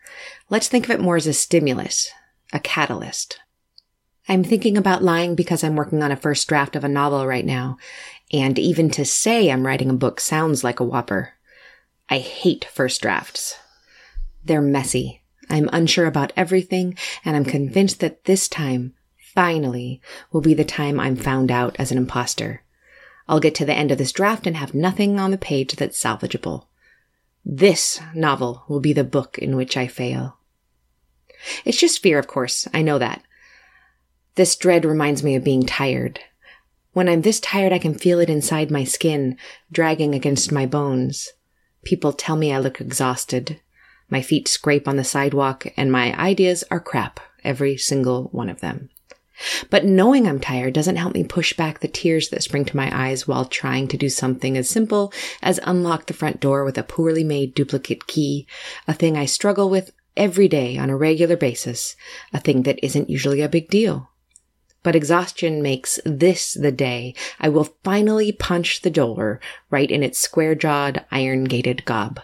Let's 0.50 0.67
think 0.67 0.86
of 0.86 0.91
it 0.91 1.00
more 1.00 1.15
as 1.15 1.27
a 1.27 1.34
stimulus, 1.34 2.12
a 2.53 2.60
catalyst. 2.60 3.39
I'm 4.29 4.43
thinking 4.43 4.77
about 4.77 5.03
lying 5.03 5.36
because 5.36 5.63
I'm 5.63 5.75
working 5.75 6.03
on 6.03 6.12
a 6.12 6.15
first 6.15 6.48
draft 6.48 6.75
of 6.75 6.84
a 6.84 6.89
novel 6.89 7.25
right 7.25 7.46
now, 7.46 7.77
and 8.31 8.60
even 8.60 8.91
to 8.91 9.03
say 9.03 9.50
I'm 9.50 9.65
writing 9.65 9.89
a 9.89 9.93
book 9.93 10.20
sounds 10.20 10.63
like 10.63 10.79
a 10.79 10.86
whopper. 10.86 11.34
I 12.10 12.20
hate 12.20 12.65
first 12.65 13.01
drafts. 13.01 13.58
They're 14.43 14.62
messy. 14.62 15.24
I'm 15.50 15.70
unsure 15.74 16.05
about 16.05 16.34
everything, 16.38 16.98
and 17.25 17.36
I'm 17.36 17.46
convinced 17.46 18.00
that 18.01 18.25
this 18.25 18.48
time 18.48 18.93
finally, 19.33 20.01
will 20.31 20.41
be 20.41 20.53
the 20.53 20.63
time 20.63 21.00
I'm 21.00 21.15
found 21.15 21.51
out 21.51 21.75
as 21.79 21.91
an 21.91 21.97
imposter. 21.97 22.63
I'll 23.27 23.39
get 23.39 23.55
to 23.55 23.65
the 23.65 23.73
end 23.73 23.91
of 23.91 23.97
this 23.97 24.11
draft 24.11 24.45
and 24.45 24.57
have 24.57 24.73
nothing 24.73 25.19
on 25.19 25.31
the 25.31 25.38
page 25.38 25.75
that's 25.75 26.01
salvageable. 26.01 26.65
This 27.45 28.00
novel 28.13 28.65
will 28.67 28.79
be 28.79 28.93
the 28.93 29.03
book 29.03 29.38
in 29.38 29.55
which 29.55 29.77
I 29.77 29.88
fail. 29.88 30.38
It's 31.65 31.79
just 31.79 32.03
fear, 32.03 32.19
of 32.19 32.27
course. 32.27 32.67
I 32.73 32.81
know 32.81 33.00
that. 33.00 33.23
This 34.35 34.55
dread 34.55 34.85
reminds 34.85 35.23
me 35.23 35.35
of 35.35 35.43
being 35.43 35.65
tired. 35.65 36.19
When 36.93 37.07
I'm 37.07 37.21
this 37.21 37.39
tired, 37.39 37.73
I 37.73 37.79
can 37.79 37.95
feel 37.95 38.19
it 38.19 38.29
inside 38.29 38.69
my 38.69 38.83
skin, 38.83 39.38
dragging 39.71 40.13
against 40.13 40.51
my 40.51 40.65
bones. 40.65 41.29
People 41.83 42.13
tell 42.13 42.35
me 42.35 42.53
I 42.53 42.59
look 42.59 42.79
exhausted. 42.79 43.59
My 44.09 44.21
feet 44.21 44.47
scrape 44.47 44.88
on 44.88 44.97
the 44.97 45.03
sidewalk, 45.03 45.67
and 45.77 45.91
my 45.91 46.17
ideas 46.19 46.63
are 46.69 46.81
crap, 46.81 47.19
every 47.43 47.77
single 47.77 48.25
one 48.25 48.50
of 48.50 48.59
them. 48.59 48.89
But 49.69 49.86
knowing 49.86 50.27
I'm 50.27 50.39
tired 50.39 50.74
doesn't 50.74 50.98
help 50.98 51.13
me 51.13 51.24
push 51.24 51.53
back 51.53 51.79
the 51.79 51.88
tears 51.88 52.29
that 52.29 52.43
spring 52.43 52.65
to 52.65 52.77
my 52.77 52.89
eyes 52.93 53.27
while 53.27 53.45
trying 53.45 53.88
to 53.89 53.98
do 53.98 54.10
something 54.10 54.57
as 54.57 54.69
simple 54.69 55.13
as 55.41 55.60
unlock 55.63 56.05
the 56.05 56.13
front 56.13 56.39
door 56.39 56.63
with 56.63 56.77
a 56.77 56.83
poorly 56.83 57.24
made 57.24 57.53
duplicate 57.53 58.07
key, 58.07 58.48
a 58.88 58.93
thing 58.93 59.17
I 59.17 59.25
struggle 59.25 59.69
with 59.69 59.91
every 60.17 60.48
day 60.48 60.77
on 60.77 60.89
a 60.89 60.98
regular 60.98 61.38
basis, 61.38 61.95
a 62.33 62.39
thing 62.39 62.63
that 62.63 62.79
isn't 62.83 63.10
usually 63.10 63.41
a 63.41 63.50
big 63.50 63.69
deal. 63.69 64.10
But 64.83 64.95
exhaustion 64.95 65.62
makes 65.62 66.00
this 66.05 66.53
the 66.53 66.71
day 66.71 67.13
I 67.39 67.50
will 67.50 67.75
finally 67.83 68.31
punch 68.31 68.81
the 68.81 68.89
door 68.89 69.39
right 69.69 69.89
in 69.89 70.03
its 70.03 70.19
square 70.19 70.55
jawed, 70.55 71.05
iron 71.12 71.43
gated 71.43 71.86
gob. 71.86 72.19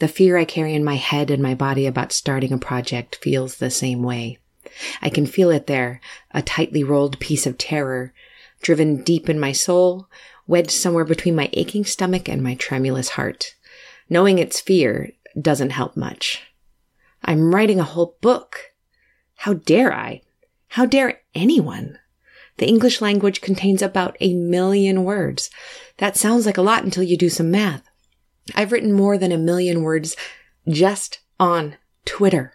The 0.00 0.08
fear 0.08 0.36
I 0.36 0.44
carry 0.44 0.74
in 0.74 0.84
my 0.84 0.96
head 0.96 1.30
and 1.30 1.42
my 1.42 1.54
body 1.54 1.86
about 1.86 2.12
starting 2.12 2.52
a 2.52 2.58
project 2.58 3.16
feels 3.16 3.56
the 3.56 3.70
same 3.70 4.02
way. 4.02 4.38
I 5.02 5.10
can 5.10 5.26
feel 5.26 5.50
it 5.50 5.66
there, 5.66 6.00
a 6.32 6.42
tightly 6.42 6.84
rolled 6.84 7.20
piece 7.20 7.46
of 7.46 7.58
terror, 7.58 8.12
driven 8.62 9.02
deep 9.02 9.28
in 9.28 9.40
my 9.40 9.52
soul, 9.52 10.08
wedged 10.46 10.70
somewhere 10.70 11.04
between 11.04 11.34
my 11.34 11.48
aching 11.52 11.84
stomach 11.84 12.28
and 12.28 12.42
my 12.42 12.54
tremulous 12.54 13.10
heart. 13.10 13.54
Knowing 14.08 14.38
it's 14.38 14.60
fear 14.60 15.12
doesn't 15.40 15.70
help 15.70 15.96
much. 15.96 16.42
I'm 17.24 17.54
writing 17.54 17.78
a 17.78 17.84
whole 17.84 18.16
book. 18.20 18.72
How 19.36 19.54
dare 19.54 19.92
I? 19.92 20.22
How 20.68 20.86
dare 20.86 21.20
anyone? 21.34 21.98
The 22.58 22.66
English 22.66 23.00
language 23.00 23.40
contains 23.40 23.80
about 23.80 24.16
a 24.20 24.34
million 24.34 25.04
words. 25.04 25.50
That 25.98 26.16
sounds 26.16 26.46
like 26.46 26.58
a 26.58 26.62
lot 26.62 26.84
until 26.84 27.02
you 27.02 27.16
do 27.16 27.30
some 27.30 27.50
math. 27.50 27.88
I've 28.54 28.72
written 28.72 28.92
more 28.92 29.16
than 29.16 29.32
a 29.32 29.38
million 29.38 29.82
words 29.82 30.16
just 30.68 31.20
on 31.38 31.76
Twitter. 32.04 32.52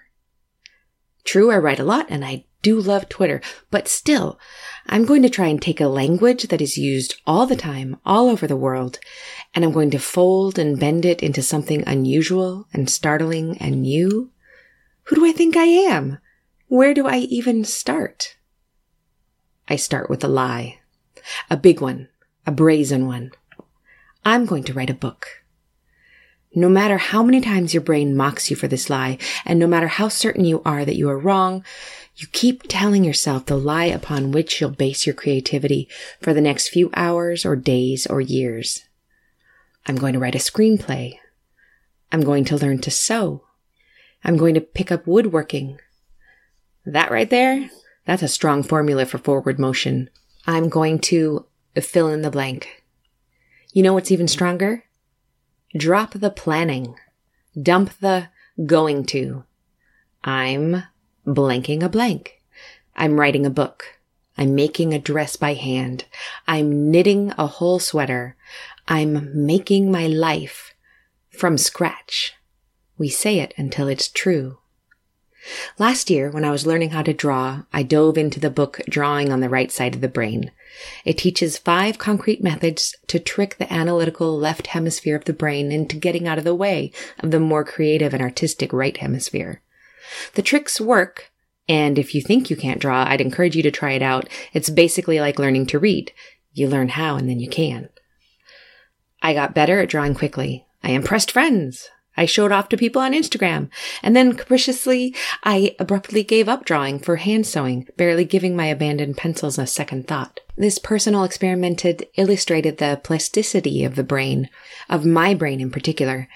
True, 1.26 1.52
I 1.52 1.58
write 1.58 1.80
a 1.80 1.84
lot 1.84 2.06
and 2.10 2.24
I 2.24 2.46
do 2.62 2.80
love 2.80 3.10
Twitter, 3.10 3.42
but 3.70 3.88
still, 3.88 4.40
I'm 4.88 5.06
going 5.06 5.22
to 5.22 5.30
try 5.30 5.48
and 5.48 5.62
take 5.62 5.82
a 5.82 5.88
language 5.88 6.44
that 6.44 6.62
is 6.62 6.78
used 6.78 7.20
all 7.28 7.46
the 7.46 7.56
time, 7.56 7.98
all 8.06 8.30
over 8.30 8.48
the 8.48 8.56
world, 8.56 9.00
and 9.54 9.64
I'm 9.64 9.72
going 9.72 9.92
to 9.92 10.00
fold 10.00 10.58
and 10.58 10.80
bend 10.80 11.06
it 11.06 11.22
into 11.22 11.42
something 11.42 11.84
unusual 11.86 12.68
and 12.74 12.90
startling 12.90 13.58
and 13.60 13.82
new. 13.82 14.32
Who 15.04 15.16
do 15.16 15.26
I 15.26 15.32
think 15.32 15.56
I 15.56 15.66
am? 15.66 16.18
Where 16.68 16.94
do 16.94 17.06
I 17.06 17.18
even 17.18 17.66
start? 17.66 18.38
I 19.68 19.76
start 19.76 20.10
with 20.10 20.24
a 20.24 20.28
lie. 20.28 20.80
A 21.50 21.58
big 21.58 21.82
one. 21.82 22.10
A 22.48 22.52
brazen 22.52 23.06
one. 23.06 23.32
I'm 24.24 24.46
going 24.46 24.64
to 24.64 24.74
write 24.74 24.90
a 24.90 24.96
book. 24.96 25.45
No 26.58 26.70
matter 26.70 26.98
how 26.98 27.22
many 27.22 27.42
times 27.42 27.74
your 27.74 27.84
brain 27.84 28.16
mocks 28.16 28.50
you 28.50 28.56
for 28.56 28.70
this 28.70 28.90
lie, 28.90 29.18
and 29.44 29.60
no 29.60 29.68
matter 29.68 29.88
how 29.88 30.08
certain 30.08 30.46
you 30.46 30.62
are 30.66 30.86
that 30.86 30.96
you 30.96 31.10
are 31.10 31.20
wrong, 31.20 31.66
you 32.16 32.28
keep 32.32 32.64
telling 32.64 33.04
yourself 33.04 33.46
the 33.46 33.58
lie 33.58 33.84
upon 33.86 34.32
which 34.32 34.62
you'll 34.62 34.70
base 34.70 35.06
your 35.06 35.14
creativity 35.14 35.90
for 36.22 36.34
the 36.34 36.40
next 36.40 36.70
few 36.70 36.90
hours 36.96 37.46
or 37.46 37.58
days 37.58 38.08
or 38.08 38.22
years. 38.22 38.86
I'm 39.86 39.98
going 39.98 40.14
to 40.14 40.20
write 40.20 40.36
a 40.36 40.40
screenplay. 40.40 41.18
I'm 42.12 42.22
going 42.22 42.46
to 42.46 42.56
learn 42.56 42.80
to 42.80 42.92
sew. 42.92 43.44
I'm 44.24 44.38
going 44.38 44.54
to 44.54 44.62
pick 44.62 44.94
up 44.94 45.06
woodworking. 45.06 45.80
That 46.86 47.12
right 47.12 47.30
there, 47.30 47.70
that's 48.06 48.24
a 48.24 48.30
strong 48.30 48.64
formula 48.64 49.06
for 49.06 49.18
forward 49.18 49.60
motion. 49.60 50.10
I'm 50.48 50.70
going 50.70 51.00
to 51.00 51.46
fill 51.82 52.08
in 52.08 52.22
the 52.22 52.32
blank. 52.32 52.84
You 53.74 53.84
know 53.84 53.94
what's 53.94 54.12
even 54.12 54.30
stronger? 54.30 54.86
Drop 55.78 56.14
the 56.14 56.30
planning. 56.30 56.96
Dump 57.62 58.00
the 58.00 58.30
going 58.66 59.06
to. 59.08 59.44
I'm 60.24 60.84
blanking 61.28 61.84
a 61.84 61.90
blank. 61.90 62.42
I'm 62.96 63.20
writing 63.20 63.46
a 63.46 63.50
book. 63.50 64.00
I'm 64.38 64.56
making 64.56 64.94
a 64.94 65.00
dress 65.00 65.36
by 65.36 65.54
hand. 65.54 66.06
I'm 66.48 66.92
knitting 66.92 67.34
a 67.38 67.48
whole 67.48 67.80
sweater. 67.80 68.38
I'm 68.88 69.46
making 69.46 69.92
my 69.92 70.08
life 70.08 70.74
from 71.30 71.58
scratch. 71.58 72.34
We 72.98 73.10
say 73.10 73.40
it 73.40 73.54
until 73.58 73.90
it's 73.90 74.08
true. 74.08 74.60
Last 75.78 76.10
year, 76.10 76.30
when 76.32 76.44
I 76.44 76.52
was 76.52 76.66
learning 76.66 76.90
how 76.90 77.02
to 77.04 77.14
draw, 77.14 77.64
I 77.72 77.84
dove 77.84 78.18
into 78.18 78.40
the 78.40 78.50
book 78.50 78.82
Drawing 78.90 79.32
on 79.32 79.42
the 79.42 79.50
Right 79.50 79.72
Side 79.72 79.96
of 79.96 80.02
the 80.02 80.08
Brain. 80.08 80.52
It 81.04 81.18
teaches 81.18 81.58
five 81.58 81.98
concrete 81.98 82.44
methods 82.44 82.96
to 83.08 83.20
trick 83.20 83.58
the 83.58 83.72
analytical 83.72 84.38
left 84.38 84.68
hemisphere 84.68 85.16
of 85.16 85.26
the 85.26 85.34
brain 85.34 85.72
into 85.72 85.98
getting 85.98 86.28
out 86.28 86.38
of 86.38 86.44
the 86.44 86.56
way 86.56 86.92
of 87.20 87.32
the 87.32 87.40
more 87.40 87.64
creative 87.64 88.14
and 88.14 88.22
artistic 88.22 88.74
right 88.74 88.98
hemisphere. 88.98 89.62
The 90.34 90.42
tricks 90.42 90.82
work 90.82 91.32
And 91.68 91.98
if 91.98 92.14
you 92.14 92.22
think 92.22 92.50
you 92.50 92.56
can't 92.56 92.82
draw, 92.82 93.06
I'd 93.08 93.22
encourage 93.22 93.56
you 93.56 93.64
to 93.64 93.72
try 93.72 93.94
it 93.94 94.02
out. 94.02 94.30
It's 94.54 94.70
basically 94.70 95.20
like 95.20 95.40
learning 95.40 95.66
to 95.68 95.80
read. 95.80 96.12
You 96.54 96.68
learn 96.68 96.90
how 96.90 97.16
and 97.16 97.28
then 97.28 97.40
you 97.40 97.50
can. 97.50 97.90
I 99.22 99.34
got 99.34 99.56
better 99.56 99.80
at 99.80 99.90
drawing 99.90 100.14
quickly. 100.14 100.66
I 100.84 100.92
impressed 100.92 101.32
friends. 101.32 101.90
I 102.18 102.26
showed 102.26 102.52
off 102.52 102.70
to 102.70 102.78
people 102.78 103.02
on 103.02 103.14
Instagram. 103.14 103.70
And 104.02 104.16
then 104.16 104.34
capriciously, 104.34 105.16
I 105.44 105.76
abruptly 105.80 106.24
gave 106.24 106.48
up 106.48 106.66
drawing 106.66 107.00
for 107.00 107.18
hand 107.18 107.46
sewing, 107.46 107.88
barely 107.98 108.26
giving 108.26 108.56
my 108.56 108.68
abandoned 108.68 109.18
pencils 109.18 109.58
a 109.58 109.68
second 109.68 110.08
thought. 110.08 110.40
This 110.58 110.80
personal 110.80 111.24
experiment 111.24 111.82
had 111.82 112.06
illustrated 112.16 112.78
the 112.78 113.02
plasticity 113.04 113.84
of 113.84 113.96
the 113.96 114.04
brain, 114.04 114.50
of 114.90 115.06
my 115.06 115.34
brain 115.34 115.60
in 115.60 115.72
particular. 115.72 116.28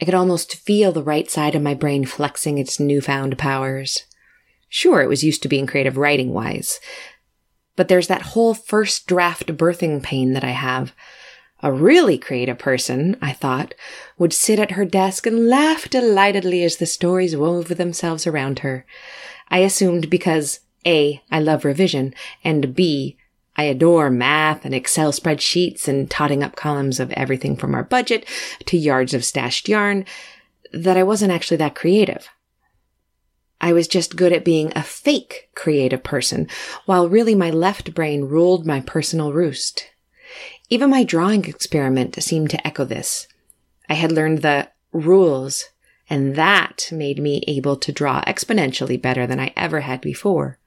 I 0.00 0.04
could 0.04 0.14
almost 0.14 0.56
feel 0.56 0.90
the 0.90 1.02
right 1.02 1.30
side 1.30 1.54
of 1.54 1.62
my 1.62 1.74
brain 1.74 2.04
flexing 2.04 2.58
its 2.58 2.80
newfound 2.80 3.38
powers. 3.38 4.04
Sure, 4.68 5.00
it 5.02 5.08
was 5.08 5.22
used 5.22 5.42
to 5.42 5.48
being 5.48 5.66
creative 5.66 5.96
writing 5.96 6.32
wise, 6.32 6.80
but 7.76 7.88
there's 7.88 8.08
that 8.08 8.22
whole 8.22 8.54
first 8.54 9.06
draft 9.06 9.46
birthing 9.48 10.02
pain 10.02 10.32
that 10.32 10.42
I 10.42 10.50
have. 10.50 10.92
A 11.64 11.72
really 11.72 12.18
creative 12.18 12.58
person, 12.58 13.16
I 13.22 13.32
thought, 13.32 13.74
would 14.18 14.32
sit 14.32 14.58
at 14.58 14.72
her 14.72 14.84
desk 14.84 15.26
and 15.26 15.48
laugh 15.48 15.88
delightedly 15.88 16.64
as 16.64 16.78
the 16.78 16.86
stories 16.86 17.36
wove 17.36 17.68
themselves 17.68 18.26
around 18.26 18.60
her. 18.60 18.84
I 19.48 19.58
assumed 19.58 20.10
because 20.10 20.60
A, 20.84 21.22
I 21.30 21.38
love 21.38 21.64
revision, 21.64 22.14
and 22.42 22.74
B, 22.74 23.16
I 23.54 23.64
adore 23.64 24.10
math 24.10 24.64
and 24.64 24.74
Excel 24.74 25.12
spreadsheets 25.12 25.86
and 25.86 26.10
totting 26.10 26.42
up 26.42 26.56
columns 26.56 26.98
of 26.98 27.12
everything 27.12 27.56
from 27.56 27.74
our 27.74 27.84
budget 27.84 28.26
to 28.66 28.76
yards 28.76 29.14
of 29.14 29.24
stashed 29.24 29.68
yarn, 29.68 30.04
that 30.72 30.96
I 30.96 31.02
wasn't 31.02 31.32
actually 31.32 31.58
that 31.58 31.76
creative. 31.76 32.28
I 33.60 33.72
was 33.72 33.86
just 33.86 34.16
good 34.16 34.32
at 34.32 34.44
being 34.44 34.72
a 34.74 34.82
fake 34.82 35.50
creative 35.54 36.02
person, 36.02 36.48
while 36.86 37.08
really 37.08 37.36
my 37.36 37.50
left 37.50 37.94
brain 37.94 38.24
ruled 38.24 38.66
my 38.66 38.80
personal 38.80 39.32
roost. 39.32 39.91
Even 40.70 40.90
my 40.90 41.04
drawing 41.04 41.44
experiment 41.44 42.22
seemed 42.22 42.50
to 42.50 42.66
echo 42.66 42.84
this. 42.84 43.28
I 43.88 43.94
had 43.94 44.12
learned 44.12 44.42
the 44.42 44.68
rules, 44.92 45.68
and 46.08 46.36
that 46.36 46.88
made 46.90 47.18
me 47.18 47.44
able 47.46 47.76
to 47.76 47.92
draw 47.92 48.22
exponentially 48.22 49.00
better 49.00 49.26
than 49.26 49.40
I 49.40 49.52
ever 49.56 49.80
had 49.80 50.00
before. 50.00 50.58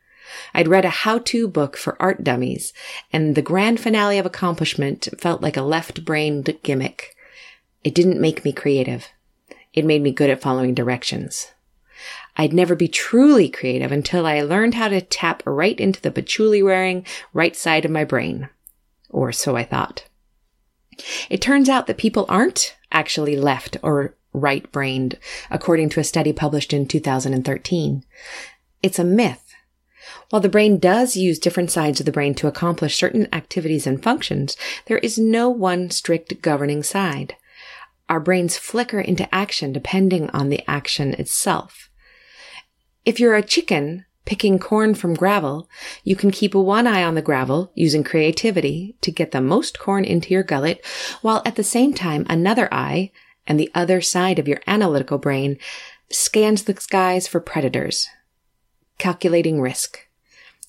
I'd 0.54 0.68
read 0.68 0.86
a 0.86 0.90
how-to 0.90 1.48
book 1.48 1.78
for 1.78 2.02
art 2.02 2.24
dummies, 2.24 2.74
and 3.14 3.36
the 3.36 3.42
grand 3.42 3.80
finale 3.80 4.18
of 4.18 4.26
accomplishment 4.26 5.08
felt 5.20 5.42
like 5.42 5.58
a 5.58 5.62
left-brained 5.62 6.58
gimmick. 6.64 7.16
It 7.84 7.96
didn't 7.96 8.22
make 8.22 8.44
me 8.44 8.52
creative. 8.52 9.08
It 9.74 9.86
made 9.86 10.02
me 10.02 10.12
good 10.12 10.30
at 10.30 10.42
following 10.42 10.74
directions. 10.74 11.52
I'd 12.38 12.54
never 12.54 12.76
be 12.76 12.88
truly 12.88 13.50
creative 13.50 13.92
until 13.92 14.26
I 14.26 14.42
learned 14.42 14.74
how 14.74 14.90
to 14.90 15.02
tap 15.02 15.44
right 15.46 15.80
into 15.80 16.02
the 16.02 16.12
patchouli 16.12 16.62
wearing 16.62 17.06
right 17.34 17.56
side 17.56 17.86
of 17.86 17.92
my 17.92 18.04
brain 18.04 18.50
or 19.10 19.32
so 19.32 19.56
I 19.56 19.64
thought. 19.64 20.06
It 21.30 21.42
turns 21.42 21.70
out 21.70 21.88
that 21.88 21.98
people 21.98 22.26
aren't 22.30 22.76
actually 22.92 23.36
left 23.36 23.78
or 23.84 24.16
right 24.34 24.70
brained, 24.72 25.18
according 25.50 25.90
to 25.90 26.00
a 26.00 26.04
study 26.04 26.34
published 26.34 26.74
in 26.74 26.88
2013. 26.88 28.04
It's 28.84 29.00
a 29.00 29.04
myth. 29.04 29.54
While 30.30 30.42
the 30.42 30.50
brain 30.50 30.80
does 30.80 31.16
use 31.16 31.40
different 31.40 31.72
sides 31.72 32.00
of 32.00 32.06
the 32.06 32.12
brain 32.12 32.36
to 32.36 32.48
accomplish 32.48 32.96
certain 32.96 33.28
activities 33.34 33.88
and 33.88 34.02
functions, 34.02 34.58
there 34.86 34.98
is 35.00 35.18
no 35.18 35.50
one 35.50 35.90
strict 35.90 36.42
governing 36.42 36.84
side. 36.84 37.36
Our 38.10 38.20
brains 38.20 38.58
flicker 38.58 39.00
into 39.00 39.34
action 39.34 39.74
depending 39.74 40.30
on 40.30 40.50
the 40.50 40.64
action 40.70 41.14
itself. 41.14 41.90
If 43.04 43.20
you're 43.20 43.36
a 43.36 43.44
chicken, 43.44 44.06
picking 44.26 44.60
corn 44.60 44.96
from 44.96 45.14
gravel, 45.14 45.70
you 46.04 46.16
can 46.16 46.32
keep 46.32 46.54
one 46.56 46.88
eye 46.88 47.04
on 47.04 47.16
the 47.16 47.22
gravel 47.22 47.72
using 47.76 48.04
creativity 48.04 48.96
to 49.02 49.12
get 49.12 49.32
the 49.32 49.42
most 49.42 49.80
corn 49.80 50.04
into 50.04 50.34
your 50.34 50.44
gullet, 50.44 50.84
while 51.22 51.42
at 51.46 51.56
the 51.56 51.64
same 51.64 51.94
time 51.94 52.26
another 52.30 52.68
eye 52.74 53.12
and 53.48 53.60
the 53.60 53.72
other 53.76 54.02
side 54.02 54.40
of 54.40 54.48
your 54.48 54.60
analytical 54.68 55.18
brain 55.18 55.58
scans 56.10 56.64
the 56.64 56.76
skies 56.76 57.28
for 57.28 57.40
predators, 57.40 58.08
calculating 58.98 59.62
risk. 59.62 60.08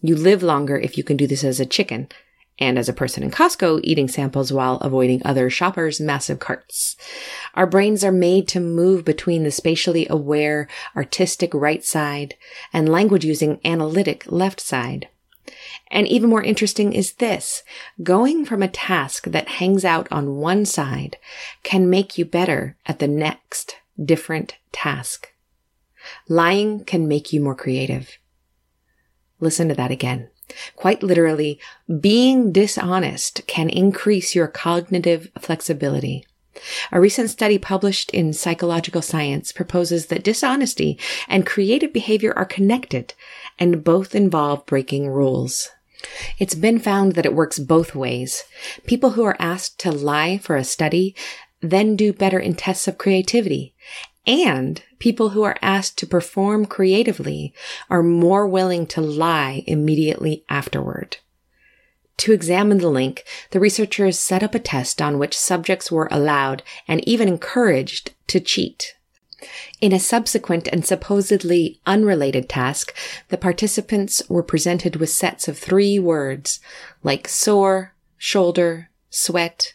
You 0.00 0.14
live 0.14 0.42
longer 0.42 0.78
if 0.78 0.98
you 0.98 1.04
can 1.04 1.16
do 1.16 1.26
this 1.26 1.42
as 1.42 1.58
a 1.58 1.66
chicken, 1.66 2.08
and 2.58 2.78
as 2.78 2.88
a 2.88 2.94
person 2.94 3.22
in 3.22 3.30
Costco 3.30 3.80
eating 3.82 4.08
samples 4.08 4.52
while 4.52 4.76
avoiding 4.76 5.22
other 5.24 5.50
shoppers' 5.50 6.00
massive 6.00 6.38
carts. 6.38 6.96
Our 7.54 7.66
brains 7.66 8.02
are 8.04 8.12
made 8.12 8.48
to 8.48 8.60
move 8.60 9.04
between 9.04 9.44
the 9.44 9.50
spatially 9.50 10.06
aware, 10.08 10.68
artistic 10.96 11.52
right 11.52 11.84
side 11.84 12.34
and 12.72 12.88
language 12.88 13.24
using 13.24 13.60
analytic 13.64 14.24
left 14.30 14.60
side. 14.60 15.08
And 15.90 16.08
even 16.08 16.30
more 16.30 16.42
interesting 16.42 16.92
is 16.92 17.14
this. 17.14 17.62
Going 18.02 18.44
from 18.44 18.62
a 18.62 18.68
task 18.68 19.24
that 19.26 19.48
hangs 19.48 19.84
out 19.84 20.08
on 20.10 20.36
one 20.36 20.64
side 20.64 21.16
can 21.62 21.88
make 21.88 22.18
you 22.18 22.24
better 22.24 22.76
at 22.86 22.98
the 22.98 23.08
next 23.08 23.76
different 24.02 24.56
task. 24.72 25.32
Lying 26.28 26.84
can 26.84 27.06
make 27.08 27.32
you 27.32 27.40
more 27.40 27.54
creative. 27.54 28.18
Listen 29.40 29.68
to 29.68 29.74
that 29.74 29.90
again. 29.90 30.30
Quite 30.76 31.02
literally, 31.02 31.58
being 32.00 32.52
dishonest 32.52 33.46
can 33.46 33.68
increase 33.68 34.34
your 34.34 34.46
cognitive 34.46 35.30
flexibility. 35.38 36.24
A 36.90 37.00
recent 37.00 37.30
study 37.30 37.58
published 37.58 38.10
in 38.10 38.32
Psychological 38.32 39.02
Science 39.02 39.52
proposes 39.52 40.06
that 40.06 40.24
dishonesty 40.24 40.98
and 41.28 41.46
creative 41.46 41.92
behavior 41.92 42.32
are 42.36 42.46
connected 42.46 43.14
and 43.58 43.84
both 43.84 44.14
involve 44.14 44.64
breaking 44.66 45.08
rules. 45.08 45.70
It's 46.38 46.54
been 46.54 46.78
found 46.78 47.12
that 47.14 47.26
it 47.26 47.34
works 47.34 47.58
both 47.58 47.94
ways. 47.94 48.44
People 48.86 49.10
who 49.10 49.24
are 49.24 49.36
asked 49.38 49.78
to 49.80 49.92
lie 49.92 50.38
for 50.38 50.56
a 50.56 50.64
study 50.64 51.14
then 51.60 51.96
do 51.96 52.12
better 52.12 52.38
in 52.38 52.54
tests 52.54 52.86
of 52.86 52.98
creativity 52.98 53.74
and 54.26 54.82
people 54.98 55.30
who 55.30 55.42
are 55.42 55.56
asked 55.62 55.98
to 55.98 56.06
perform 56.06 56.66
creatively 56.66 57.54
are 57.88 58.02
more 58.02 58.46
willing 58.46 58.86
to 58.88 59.00
lie 59.00 59.62
immediately 59.66 60.44
afterward. 60.48 61.18
To 62.18 62.32
examine 62.32 62.78
the 62.78 62.88
link, 62.88 63.24
the 63.50 63.60
researchers 63.60 64.18
set 64.18 64.42
up 64.42 64.54
a 64.54 64.58
test 64.58 65.02
on 65.02 65.18
which 65.18 65.36
subjects 65.36 65.92
were 65.92 66.08
allowed 66.10 66.62
and 66.88 67.06
even 67.06 67.28
encouraged 67.28 68.14
to 68.28 68.40
cheat. 68.40 68.94
In 69.80 69.92
a 69.92 70.00
subsequent 70.00 70.66
and 70.68 70.84
supposedly 70.84 71.80
unrelated 71.84 72.48
task, 72.48 72.94
the 73.28 73.36
participants 73.36 74.22
were 74.30 74.42
presented 74.42 74.96
with 74.96 75.10
sets 75.10 75.46
of 75.46 75.58
three 75.58 75.98
words, 75.98 76.58
like 77.02 77.28
sore, 77.28 77.94
shoulder, 78.16 78.88
sweat, 79.10 79.74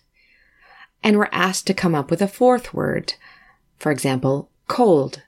and 1.03 1.17
were 1.17 1.29
asked 1.31 1.67
to 1.67 1.75
come 1.75 1.93
up 1.93 2.09
with 2.09 2.21
a 2.21 2.27
fourth 2.27 2.73
word, 2.73 3.13
for 3.81 3.91
example, 3.91 4.51
cold, 4.67 5.23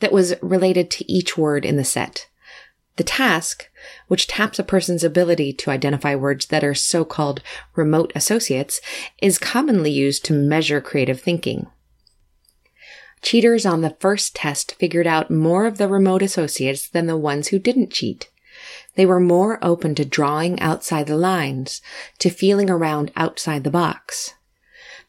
that 0.00 0.10
was 0.10 0.34
related 0.40 0.90
to 0.90 1.12
each 1.12 1.36
word 1.36 1.66
in 1.66 1.76
the 1.76 1.84
set. 1.84 2.26
The 2.96 3.04
task, 3.04 3.68
which 4.06 4.26
taps 4.26 4.58
a 4.58 4.64
person's 4.64 5.04
ability 5.04 5.52
to 5.52 5.70
identify 5.70 6.14
words 6.14 6.46
that 6.46 6.64
are 6.64 6.74
so-called 6.74 7.42
remote 7.76 8.10
associates, 8.14 8.80
is 9.20 9.38
commonly 9.38 9.90
used 9.90 10.24
to 10.24 10.32
measure 10.32 10.80
creative 10.80 11.20
thinking. 11.20 11.66
Cheaters 13.20 13.66
on 13.66 13.82
the 13.82 13.96
first 14.00 14.34
test 14.34 14.74
figured 14.76 15.06
out 15.06 15.30
more 15.30 15.66
of 15.66 15.76
the 15.76 15.88
remote 15.88 16.22
associates 16.22 16.88
than 16.88 17.06
the 17.06 17.18
ones 17.18 17.48
who 17.48 17.58
didn't 17.58 17.92
cheat. 17.92 18.30
They 18.94 19.04
were 19.04 19.20
more 19.20 19.58
open 19.60 19.94
to 19.96 20.06
drawing 20.06 20.58
outside 20.58 21.06
the 21.06 21.18
lines, 21.18 21.82
to 22.18 22.30
feeling 22.30 22.70
around 22.70 23.12
outside 23.14 23.62
the 23.62 23.70
box. 23.70 24.34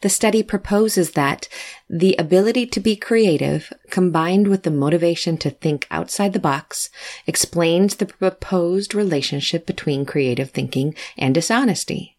The 0.02 0.10
study 0.10 0.44
proposes 0.44 1.12
that 1.12 1.50
the 1.90 2.16
ability 2.18 2.66
to 2.68 2.80
be 2.80 2.96
creative 2.96 3.74
combined 3.90 4.48
with 4.48 4.64
the 4.64 4.72
motivation 4.72 5.38
to 5.40 5.50
think 5.50 5.88
outside 5.92 6.32
the 6.32 6.40
box 6.40 6.90
explains 7.28 7.96
the 7.96 8.06
proposed 8.06 8.96
relationship 8.96 9.66
between 9.66 10.06
creative 10.06 10.52
thinking 10.52 10.96
and 11.18 11.36
dishonesty. 11.36 12.18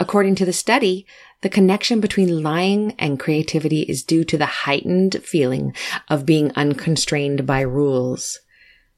According 0.00 0.36
to 0.36 0.46
the 0.46 0.52
study, 0.54 1.06
the 1.42 1.50
connection 1.50 2.00
between 2.00 2.42
lying 2.42 2.94
and 2.98 3.20
creativity 3.20 3.82
is 3.82 4.02
due 4.02 4.24
to 4.24 4.38
the 4.38 4.46
heightened 4.46 5.22
feeling 5.22 5.74
of 6.08 6.24
being 6.26 6.50
unconstrained 6.52 7.46
by 7.46 7.60
rules. 7.60 8.40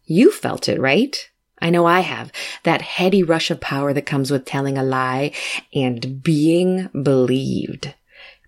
You 0.04 0.30
felt 0.30 0.68
it, 0.68 0.80
right? 0.80 1.28
I 1.60 1.70
know 1.70 1.86
I 1.86 2.00
have. 2.00 2.32
That 2.62 2.82
heady 2.82 3.22
rush 3.22 3.50
of 3.50 3.60
power 3.60 3.92
that 3.92 4.06
comes 4.06 4.30
with 4.30 4.44
telling 4.44 4.78
a 4.78 4.82
lie 4.82 5.32
and 5.74 6.22
being 6.22 6.88
believed. 6.88 7.94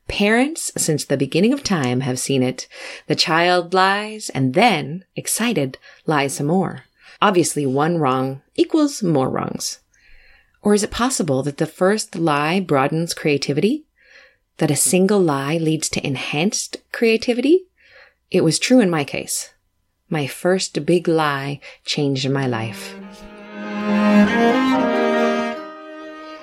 Parents, 0.09 0.73
since 0.77 1.05
the 1.05 1.17
beginning 1.17 1.53
of 1.53 1.63
time, 1.63 2.01
have 2.01 2.19
seen 2.19 2.43
it. 2.43 2.67
The 3.07 3.15
child 3.15 3.73
lies 3.73 4.29
and 4.31 4.55
then, 4.55 5.05
excited, 5.15 5.79
lies 6.05 6.35
some 6.35 6.49
more. 6.49 6.85
Obviously, 7.23 7.65
one 7.65 7.99
wrong 7.99 8.43
equals 8.57 9.03
more 9.03 9.31
wrongs. 9.31 9.79
Or 10.63 10.75
is 10.75 10.83
it 10.83 10.91
possible 10.91 11.43
that 11.45 11.59
the 11.59 11.67
first 11.67 12.17
lie 12.17 12.61
broadens 12.61 13.15
creativity? 13.15 13.85
That 14.59 14.71
a 14.71 14.77
single 14.77 15.21
lie 15.21 15.57
leads 15.57 15.89
to 15.91 16.07
enhanced 16.07 16.79
creativity? 16.93 17.67
It 18.31 18.43
was 18.43 18.59
true 18.59 18.81
in 18.81 18.91
my 18.91 19.05
case. 19.05 19.51
My 20.13 20.27
first 20.27 20.85
big 20.85 21.07
lie 21.07 21.61
changed 21.85 22.29
my 22.29 22.49
life. 22.49 22.97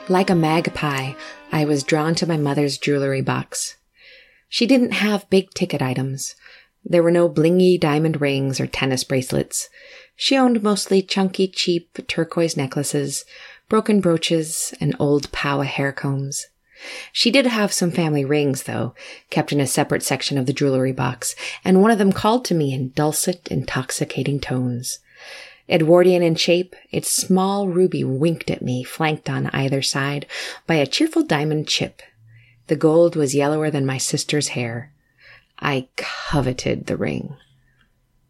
Like 0.10 0.30
a 0.30 0.36
magpie, 0.36 1.14
I 1.52 1.66
was 1.66 1.84
drawn 1.84 2.16
to 2.16 2.26
my 2.26 2.38
mother's 2.38 2.78
jewelry 2.78 3.22
box. 3.22 3.76
She 4.48 4.66
didn't 4.66 4.94
have 4.94 5.30
big 5.30 5.50
ticket 5.54 5.82
items. 5.82 6.36
There 6.86 7.04
were 7.04 7.12
no 7.12 7.28
blingy 7.28 7.78
diamond 7.78 8.22
rings 8.22 8.62
or 8.62 8.68
tennis 8.68 9.04
bracelets. 9.04 9.68
She 10.16 10.38
owned 10.38 10.64
mostly 10.64 11.02
chunky, 11.02 11.50
cheap 11.50 12.08
turquoise 12.08 12.56
necklaces, 12.56 13.26
broken 13.68 14.00
brooches, 14.00 14.74
and 14.80 14.96
old 14.98 15.30
Paua 15.34 15.66
hair 15.66 15.92
combs. 15.92 16.48
She 17.12 17.32
did 17.32 17.46
have 17.48 17.74
some 17.74 17.92
family 17.92 18.24
rings, 18.24 18.64
though, 18.64 18.94
kept 19.30 19.52
in 19.52 19.60
a 19.60 19.68
separate 19.68 20.04
section 20.04 20.38
of 20.38 20.46
the 20.46 20.54
jewelry 20.54 20.92
box, 20.92 21.36
and 21.64 21.82
one 21.82 21.92
of 21.92 21.98
them 21.98 22.12
called 22.12 22.46
to 22.46 22.56
me 22.56 22.74
in 22.74 22.90
dulcet, 22.90 23.48
intoxicating 23.50 24.40
tones. 24.40 25.00
Edwardian 25.70 26.24
in 26.24 26.36
shape, 26.36 26.76
its 26.92 27.12
small 27.12 27.68
ruby 27.68 28.04
winked 28.04 28.50
at 28.50 28.62
me, 28.62 28.84
flanked 28.84 29.30
on 29.30 29.48
either 29.48 29.82
side 29.82 30.26
by 30.66 30.76
a 30.76 30.88
cheerful 30.88 31.24
diamond 31.24 31.68
chip. 31.68 32.02
The 32.68 32.76
gold 32.76 33.16
was 33.16 33.36
yellower 33.36 33.70
than 33.70 33.86
my 33.86 33.98
sister's 33.98 34.50
hair. 34.50 34.94
I 35.60 35.88
coveted 35.96 36.86
the 36.86 36.98
ring. 36.98 37.36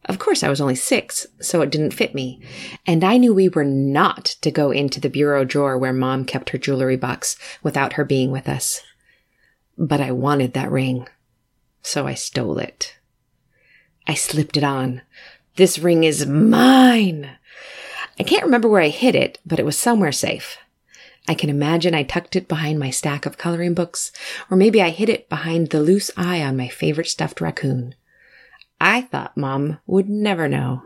Of 0.08 0.20
course, 0.20 0.41
I 0.41 0.50
was 0.50 0.62
only 0.62 0.76
six, 0.76 1.28
so 1.41 1.62
it 1.62 1.70
didn't 1.70 1.91
fit 1.91 2.15
me. 2.15 2.41
And 2.86 3.04
I 3.04 3.17
knew 3.17 3.34
we 3.34 3.50
were 3.50 3.65
not 3.65 4.26
to 4.41 4.52
go 4.52 4.72
into 4.72 5.02
the 5.02 5.10
bureau 5.10 5.43
drawer 5.43 5.78
where 5.78 5.91
mom 5.91 6.24
kept 6.24 6.52
her 6.52 6.58
jewelry 6.58 6.96
box 6.96 7.36
without 7.62 7.93
her 7.93 8.06
being 8.06 8.32
with 8.32 8.48
us. 8.48 8.82
But 9.78 10.00
I 10.00 10.12
wanted 10.12 10.54
that 10.54 10.72
ring, 10.72 11.08
so 11.82 12.08
I 12.08 12.13
stole 12.13 12.58
it. 12.58 12.98
I 14.08 14.13
slipped 14.13 14.56
it 14.56 14.63
on. 14.63 15.02
This 15.58 15.78
ring 15.78 16.06
is 16.06 16.26
mine! 16.26 17.32
I 18.20 18.24
can't 18.24 18.46
remember 18.46 18.70
where 18.70 18.82
I 18.82 18.89
hid 18.89 19.13
it, 19.13 19.39
but 19.46 19.60
it 19.60 19.65
was 19.65 19.78
somewhere 19.78 20.13
safe. 20.13 20.58
I 21.28 21.34
can 21.34 21.50
imagine 21.50 21.93
I 21.93 22.04
tucked 22.04 22.38
it 22.38 22.48
behind 22.48 22.80
my 22.80 22.89
stack 22.89 23.26
of 23.26 23.38
coloring 23.38 23.74
books, 23.74 24.13
or 24.50 24.56
maybe 24.56 24.82
I 24.82 24.89
hid 24.89 25.10
it 25.10 25.28
behind 25.28 25.70
the 25.70 25.82
loose 25.82 26.10
eye 26.15 26.41
on 26.41 26.56
my 26.56 26.70
favorite 26.70 27.08
stuffed 27.08 27.41
raccoon. 27.41 27.96
I 28.80 29.02
thought 29.02 29.38
Mom 29.38 29.80
would 29.88 30.10
never 30.10 30.48
know. 30.48 30.84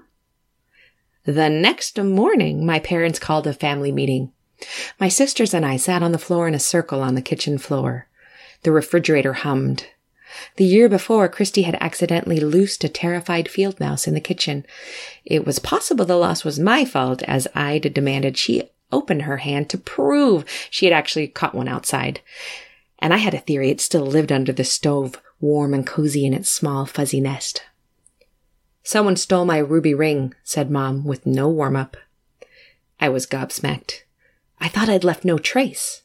The 1.26 1.50
next 1.50 2.00
morning, 2.00 2.66
my 2.66 2.80
parents 2.80 3.20
called 3.20 3.46
a 3.46 3.54
family 3.54 3.92
meeting. 3.92 4.32
My 5.00 5.08
sisters 5.08 5.54
and 5.54 5.66
I 5.66 5.78
sat 5.78 6.02
on 6.02 6.12
the 6.12 6.18
floor 6.18 6.48
in 6.48 6.56
a 6.56 6.60
circle 6.60 7.02
on 7.02 7.16
the 7.16 7.22
kitchen 7.22 7.58
floor. 7.58 8.08
The 8.64 8.72
refrigerator 8.72 9.34
hummed. 9.34 9.88
The 10.56 10.66
year 10.66 10.88
before, 10.88 11.28
Christy 11.28 11.64
had 11.64 11.78
accidentally 11.82 12.40
loosed 12.40 12.84
a 12.84 12.90
terrified 12.90 13.50
field 13.50 13.80
mouse 13.80 14.08
in 14.08 14.14
the 14.14 14.22
kitchen. 14.22 14.66
It 15.26 15.46
was 15.46 15.60
possible 15.60 16.06
the 16.06 16.16
loss 16.16 16.46
was 16.46 16.60
my 16.60 16.86
fault, 16.86 17.22
as 17.24 17.48
I'd 17.54 17.94
demanded 17.94 18.38
she 18.38 18.70
open 18.92 19.22
her 19.22 19.38
hand 19.38 19.70
to 19.70 19.78
prove 19.78 20.46
she 20.70 20.86
had 20.86 20.94
actually 20.94 21.28
caught 21.28 21.56
one 21.56 21.68
outside. 21.68 22.22
And 23.00 23.14
I 23.14 23.18
had 23.18 23.34
a 23.34 23.40
theory 23.40 23.70
it 23.70 23.82
still 23.82 24.06
lived 24.06 24.32
under 24.32 24.54
the 24.54 24.64
stove, 24.64 25.22
warm 25.40 25.74
and 25.74 25.86
cozy 25.86 26.26
in 26.26 26.34
its 26.34 26.50
small, 26.50 26.86
fuzzy 26.86 27.20
nest. 27.20 27.64
Someone 28.84 29.16
stole 29.16 29.46
my 29.46 29.58
ruby 29.58 29.94
ring, 29.94 30.34
said 30.44 30.72
Mom, 30.72 31.06
with 31.06 31.26
no 31.26 31.48
warm 31.48 31.76
up. 31.76 31.98
I 33.00 33.10
was 33.10 33.28
gobsmacked. 33.28 34.02
I 34.60 34.68
thought 34.68 34.90
I'd 34.90 35.04
left 35.04 35.26
no 35.26 35.38
trace. 35.38 36.02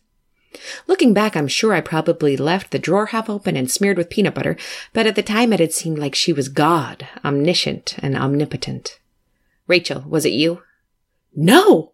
Looking 0.86 1.12
back, 1.12 1.36
I'm 1.36 1.48
sure 1.48 1.74
I 1.74 1.80
probably 1.80 2.36
left 2.36 2.70
the 2.70 2.78
drawer 2.78 3.06
half 3.06 3.28
open 3.28 3.56
and 3.56 3.70
smeared 3.70 3.98
with 3.98 4.10
peanut 4.10 4.34
butter, 4.34 4.56
but 4.92 5.06
at 5.06 5.14
the 5.14 5.22
time 5.22 5.52
it 5.52 5.60
had 5.60 5.72
seemed 5.72 5.98
like 5.98 6.14
she 6.14 6.32
was 6.32 6.48
God, 6.48 7.06
omniscient 7.24 7.96
and 7.98 8.16
omnipotent. 8.16 8.98
Rachel, 9.66 10.04
was 10.06 10.24
it 10.24 10.32
you? 10.32 10.62
No! 11.34 11.92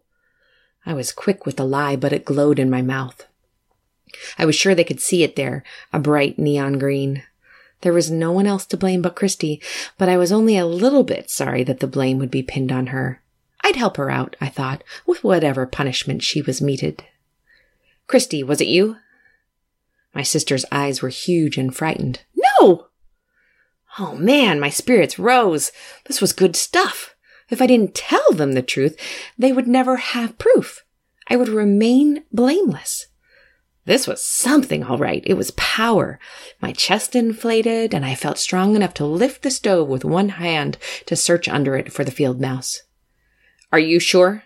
I 0.85 0.93
was 0.93 1.11
quick 1.11 1.45
with 1.45 1.57
the 1.57 1.65
lie, 1.65 1.95
but 1.95 2.13
it 2.13 2.25
glowed 2.25 2.59
in 2.59 2.69
my 2.69 2.81
mouth. 2.81 3.27
I 4.37 4.45
was 4.45 4.55
sure 4.55 4.75
they 4.75 4.83
could 4.83 5.01
see 5.01 5.23
it 5.23 5.35
there, 5.35 5.63
a 5.91 5.99
bright 5.99 6.37
neon 6.37 6.77
green. 6.77 7.23
There 7.83 7.93
was 7.93 8.09
no 8.09 8.31
one 8.31 8.47
else 8.47 8.65
to 8.67 8.77
blame 8.77 9.01
but 9.01 9.17
Christy, 9.17 9.61
but 9.97 10.07
I 10.07 10.15
was 10.15 10.31
only 10.31 10.57
a 10.57 10.65
little 10.65 11.03
bit 11.03 11.29
sorry 11.29 11.65
that 11.65 11.81
the 11.81 11.87
blame 11.87 12.17
would 12.17 12.31
be 12.31 12.41
pinned 12.41 12.71
on 12.71 12.87
her. 12.87 13.21
I'd 13.61 13.75
help 13.75 13.97
her 13.97 14.09
out, 14.09 14.37
I 14.39 14.47
thought, 14.47 14.85
with 15.05 15.21
whatever 15.21 15.65
punishment 15.65 16.23
she 16.23 16.41
was 16.41 16.61
meted. 16.61 17.03
Christy, 18.07 18.41
was 18.41 18.61
it 18.61 18.69
you? 18.69 18.95
My 20.15 20.23
sister's 20.23 20.63
eyes 20.71 21.01
were 21.01 21.09
huge 21.09 21.57
and 21.57 21.75
frightened. 21.75 22.21
No! 22.61 22.87
Oh 23.99 24.15
man, 24.15 24.61
my 24.61 24.69
spirits 24.69 25.19
rose. 25.19 25.73
This 26.05 26.21
was 26.21 26.31
good 26.31 26.55
stuff. 26.55 27.15
If 27.49 27.61
I 27.61 27.67
didn't 27.67 27.95
tell 27.95 28.31
them 28.31 28.53
the 28.53 28.61
truth, 28.61 28.97
they 29.37 29.51
would 29.51 29.67
never 29.67 29.97
have 29.97 30.37
proof. 30.37 30.85
I 31.27 31.35
would 31.35 31.49
remain 31.49 32.23
blameless. 32.31 33.07
This 33.85 34.07
was 34.07 34.23
something, 34.23 34.83
all 34.83 34.97
right. 34.97 35.23
It 35.25 35.33
was 35.33 35.51
power. 35.51 36.19
My 36.61 36.71
chest 36.71 37.15
inflated, 37.15 37.93
and 37.93 38.05
I 38.05 38.15
felt 38.15 38.37
strong 38.37 38.75
enough 38.75 38.93
to 38.95 39.05
lift 39.05 39.41
the 39.41 39.51
stove 39.51 39.89
with 39.89 40.05
one 40.05 40.29
hand 40.29 40.77
to 41.05 41.15
search 41.15 41.49
under 41.49 41.75
it 41.75 41.91
for 41.91 42.05
the 42.05 42.11
field 42.11 42.39
mouse. 42.39 42.83
Are 43.71 43.79
you 43.79 43.99
sure? 43.99 44.43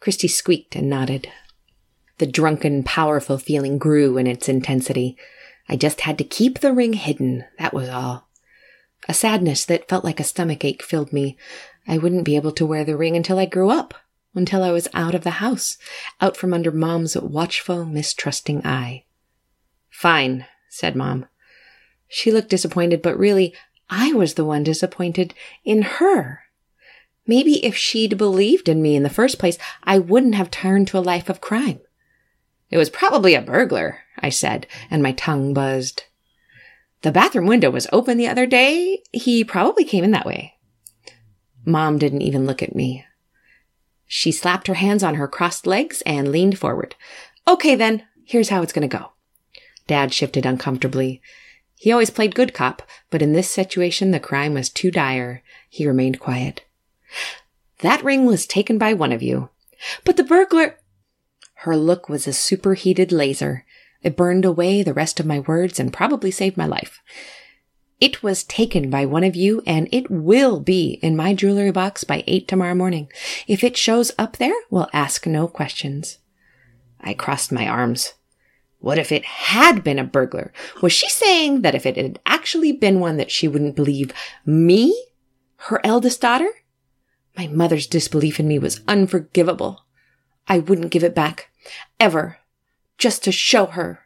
Christy 0.00 0.28
squeaked 0.28 0.76
and 0.76 0.88
nodded. 0.88 1.28
The 2.18 2.26
drunken, 2.26 2.84
powerful 2.84 3.36
feeling 3.36 3.76
grew 3.76 4.16
in 4.16 4.26
its 4.26 4.48
intensity. 4.48 5.16
I 5.68 5.76
just 5.76 6.02
had 6.02 6.16
to 6.18 6.24
keep 6.24 6.60
the 6.60 6.72
ring 6.72 6.94
hidden, 6.94 7.44
that 7.58 7.74
was 7.74 7.88
all. 7.88 8.28
A 9.08 9.14
sadness 9.14 9.66
that 9.66 9.88
felt 9.88 10.04
like 10.04 10.20
a 10.20 10.24
stomach 10.24 10.64
ache 10.64 10.82
filled 10.82 11.12
me. 11.12 11.36
I 11.86 11.98
wouldn't 11.98 12.24
be 12.24 12.36
able 12.36 12.52
to 12.52 12.64
wear 12.64 12.84
the 12.84 12.96
ring 12.96 13.14
until 13.14 13.38
I 13.38 13.44
grew 13.44 13.68
up 13.68 13.94
until 14.34 14.62
I 14.62 14.70
was 14.70 14.88
out 14.94 15.14
of 15.14 15.24
the 15.24 15.30
house, 15.30 15.78
out 16.20 16.36
from 16.36 16.52
under 16.52 16.70
Mom's 16.70 17.16
watchful, 17.16 17.84
mistrusting 17.84 18.64
eye. 18.66 19.04
Fine, 19.90 20.46
said 20.68 20.96
Mom. 20.96 21.26
She 22.08 22.30
looked 22.30 22.50
disappointed, 22.50 23.02
but 23.02 23.18
really, 23.18 23.54
I 23.88 24.12
was 24.12 24.34
the 24.34 24.44
one 24.44 24.62
disappointed 24.62 25.34
in 25.64 25.82
her. 25.82 26.40
Maybe 27.26 27.64
if 27.64 27.76
she'd 27.76 28.18
believed 28.18 28.68
in 28.68 28.82
me 28.82 28.96
in 28.96 29.02
the 29.02 29.10
first 29.10 29.38
place, 29.38 29.58
I 29.82 29.98
wouldn't 29.98 30.34
have 30.34 30.50
turned 30.50 30.88
to 30.88 30.98
a 30.98 31.00
life 31.00 31.28
of 31.30 31.40
crime. 31.40 31.80
It 32.70 32.76
was 32.76 32.90
probably 32.90 33.34
a 33.34 33.42
burglar, 33.42 34.00
I 34.18 34.30
said, 34.30 34.66
and 34.90 35.02
my 35.02 35.12
tongue 35.12 35.54
buzzed. 35.54 36.04
The 37.02 37.12
bathroom 37.12 37.46
window 37.46 37.70
was 37.70 37.86
open 37.92 38.16
the 38.16 38.28
other 38.28 38.46
day. 38.46 39.02
He 39.12 39.44
probably 39.44 39.84
came 39.84 40.04
in 40.04 40.10
that 40.10 40.26
way. 40.26 40.54
Mom 41.64 41.98
didn't 41.98 42.22
even 42.22 42.46
look 42.46 42.62
at 42.62 42.74
me. 42.74 43.04
She 44.06 44.32
slapped 44.32 44.66
her 44.66 44.74
hands 44.74 45.02
on 45.02 45.16
her 45.16 45.28
crossed 45.28 45.66
legs 45.66 46.02
and 46.02 46.30
leaned 46.30 46.58
forward. 46.58 46.94
Okay, 47.46 47.74
then, 47.74 48.04
here's 48.24 48.48
how 48.48 48.62
it's 48.62 48.72
going 48.72 48.88
to 48.88 48.98
go. 48.98 49.12
Dad 49.86 50.12
shifted 50.12 50.46
uncomfortably. 50.46 51.20
He 51.76 51.92
always 51.92 52.10
played 52.10 52.34
good 52.34 52.54
cop, 52.54 52.82
but 53.10 53.22
in 53.22 53.32
this 53.32 53.50
situation 53.50 54.10
the 54.10 54.20
crime 54.20 54.54
was 54.54 54.70
too 54.70 54.90
dire. 54.90 55.42
He 55.68 55.86
remained 55.86 56.20
quiet. 56.20 56.64
That 57.80 58.02
ring 58.02 58.24
was 58.24 58.46
taken 58.46 58.78
by 58.78 58.94
one 58.94 59.12
of 59.12 59.22
you. 59.22 59.50
But 60.04 60.16
the 60.16 60.24
burglar. 60.24 60.78
Her 61.58 61.76
look 61.76 62.08
was 62.08 62.26
a 62.26 62.32
superheated 62.32 63.12
laser. 63.12 63.64
It 64.02 64.16
burned 64.16 64.44
away 64.44 64.82
the 64.82 64.94
rest 64.94 65.18
of 65.20 65.26
my 65.26 65.40
words 65.40 65.80
and 65.80 65.92
probably 65.92 66.30
saved 66.30 66.56
my 66.56 66.66
life. 66.66 67.02
It 68.00 68.22
was 68.22 68.44
taken 68.44 68.90
by 68.90 69.06
one 69.06 69.24
of 69.24 69.36
you 69.36 69.62
and 69.66 69.88
it 69.92 70.10
will 70.10 70.60
be 70.60 70.98
in 71.02 71.16
my 71.16 71.32
jewelry 71.32 71.70
box 71.70 72.04
by 72.04 72.24
eight 72.26 72.48
tomorrow 72.48 72.74
morning. 72.74 73.10
If 73.46 73.62
it 73.62 73.76
shows 73.76 74.12
up 74.18 74.36
there, 74.36 74.54
we'll 74.68 74.90
ask 74.92 75.26
no 75.26 75.46
questions. 75.46 76.18
I 77.00 77.14
crossed 77.14 77.52
my 77.52 77.66
arms. 77.66 78.14
What 78.80 78.98
if 78.98 79.12
it 79.12 79.24
had 79.24 79.82
been 79.82 79.98
a 79.98 80.04
burglar? 80.04 80.52
Was 80.82 80.92
she 80.92 81.08
saying 81.08 81.62
that 81.62 81.74
if 81.74 81.86
it 81.86 81.96
had 81.96 82.18
actually 82.26 82.72
been 82.72 83.00
one 83.00 83.16
that 83.16 83.30
she 83.30 83.48
wouldn't 83.48 83.76
believe 83.76 84.12
me, 84.44 85.06
her 85.56 85.80
eldest 85.84 86.20
daughter? 86.20 86.50
My 87.36 87.46
mother's 87.46 87.86
disbelief 87.86 88.38
in 88.38 88.46
me 88.46 88.58
was 88.58 88.82
unforgivable. 88.86 89.84
I 90.46 90.58
wouldn't 90.58 90.90
give 90.90 91.04
it 91.04 91.14
back. 91.14 91.50
Ever. 91.98 92.38
Just 92.98 93.24
to 93.24 93.32
show 93.32 93.66
her 93.66 94.03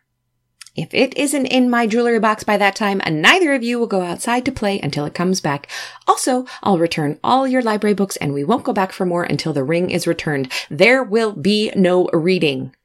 if 0.78 0.94
it 0.94 1.16
isn't 1.18 1.46
in 1.46 1.68
my 1.68 1.86
jewelry 1.86 2.20
box 2.20 2.44
by 2.44 2.56
that 2.56 2.76
time, 2.76 3.02
neither 3.10 3.52
of 3.52 3.62
you 3.64 3.78
will 3.78 3.86
go 3.88 4.02
outside 4.02 4.44
to 4.44 4.52
play 4.52 4.78
until 4.80 5.04
it 5.04 5.14
comes 5.14 5.40
back. 5.40 5.68
Also, 6.06 6.46
I'll 6.62 6.78
return 6.78 7.18
all 7.24 7.48
your 7.48 7.62
library 7.62 7.94
books 7.94 8.16
and 8.16 8.32
we 8.32 8.44
won't 8.44 8.64
go 8.64 8.72
back 8.72 8.92
for 8.92 9.04
more 9.04 9.24
until 9.24 9.52
the 9.52 9.64
ring 9.64 9.90
is 9.90 10.06
returned. 10.06 10.52
There 10.70 11.02
will 11.02 11.32
be 11.32 11.72
no 11.74 12.06
reading. 12.12 12.76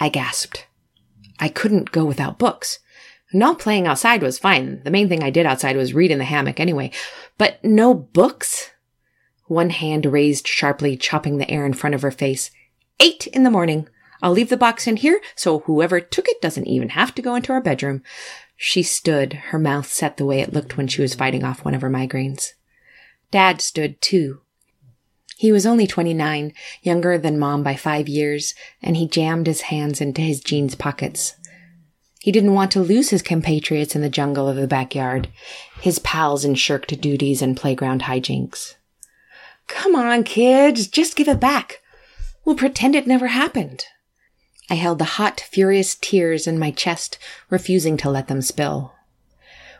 I 0.00 0.08
gasped. 0.08 0.66
I 1.38 1.48
couldn't 1.48 1.92
go 1.92 2.06
without 2.06 2.38
books. 2.38 2.78
Not 3.32 3.58
playing 3.58 3.86
outside 3.86 4.22
was 4.22 4.38
fine. 4.38 4.82
The 4.82 4.90
main 4.90 5.08
thing 5.08 5.22
I 5.22 5.30
did 5.30 5.46
outside 5.46 5.76
was 5.76 5.94
read 5.94 6.10
in 6.10 6.18
the 6.18 6.24
hammock 6.24 6.58
anyway. 6.58 6.90
But 7.38 7.62
no 7.62 7.94
books? 7.94 8.70
One 9.46 9.70
hand 9.70 10.06
raised 10.06 10.48
sharply, 10.48 10.96
chopping 10.96 11.36
the 11.38 11.50
air 11.50 11.66
in 11.66 11.74
front 11.74 11.94
of 11.94 12.02
her 12.02 12.10
face. 12.10 12.50
Eight 12.98 13.26
in 13.28 13.42
the 13.42 13.50
morning. 13.50 13.88
I'll 14.22 14.32
leave 14.32 14.48
the 14.50 14.56
box 14.56 14.86
in 14.86 14.96
here 14.96 15.20
so 15.34 15.60
whoever 15.60 16.00
took 16.00 16.28
it 16.28 16.40
doesn't 16.40 16.66
even 16.66 16.90
have 16.90 17.14
to 17.14 17.22
go 17.22 17.34
into 17.34 17.52
our 17.52 17.60
bedroom. 17.60 18.02
She 18.56 18.82
stood, 18.82 19.32
her 19.32 19.58
mouth 19.58 19.90
set 19.90 20.16
the 20.16 20.26
way 20.26 20.40
it 20.40 20.52
looked 20.52 20.76
when 20.76 20.86
she 20.86 21.00
was 21.00 21.14
fighting 21.14 21.44
off 21.44 21.64
one 21.64 21.74
of 21.74 21.80
her 21.82 21.90
migraines. 21.90 22.52
Dad 23.30 23.60
stood 23.60 24.00
too. 24.00 24.40
He 25.36 25.52
was 25.52 25.64
only 25.64 25.86
29, 25.86 26.52
younger 26.82 27.16
than 27.16 27.38
Mom 27.38 27.62
by 27.62 27.74
five 27.74 28.08
years, 28.08 28.54
and 28.82 28.98
he 28.98 29.08
jammed 29.08 29.46
his 29.46 29.62
hands 29.62 30.02
into 30.02 30.20
his 30.20 30.40
jeans 30.40 30.74
pockets. 30.74 31.36
He 32.18 32.30
didn't 32.30 32.52
want 32.52 32.70
to 32.72 32.80
lose 32.80 33.08
his 33.08 33.22
compatriots 33.22 33.96
in 33.96 34.02
the 34.02 34.10
jungle 34.10 34.46
of 34.46 34.56
the 34.56 34.66
backyard, 34.66 35.30
his 35.80 35.98
pals 36.00 36.44
in 36.44 36.56
shirked 36.56 37.00
duties 37.00 37.40
and 37.40 37.56
playground 37.56 38.02
hijinks. 38.02 38.74
Come 39.66 39.96
on, 39.96 40.24
kids, 40.24 40.86
just 40.86 41.16
give 41.16 41.28
it 41.28 41.40
back. 41.40 41.80
We'll 42.44 42.56
pretend 42.56 42.94
it 42.94 43.06
never 43.06 43.28
happened. 43.28 43.86
I 44.70 44.74
held 44.74 45.00
the 45.00 45.16
hot, 45.16 45.40
furious 45.40 45.96
tears 45.96 46.46
in 46.46 46.58
my 46.58 46.70
chest, 46.70 47.18
refusing 47.50 47.96
to 47.98 48.10
let 48.10 48.28
them 48.28 48.40
spill. 48.40 48.94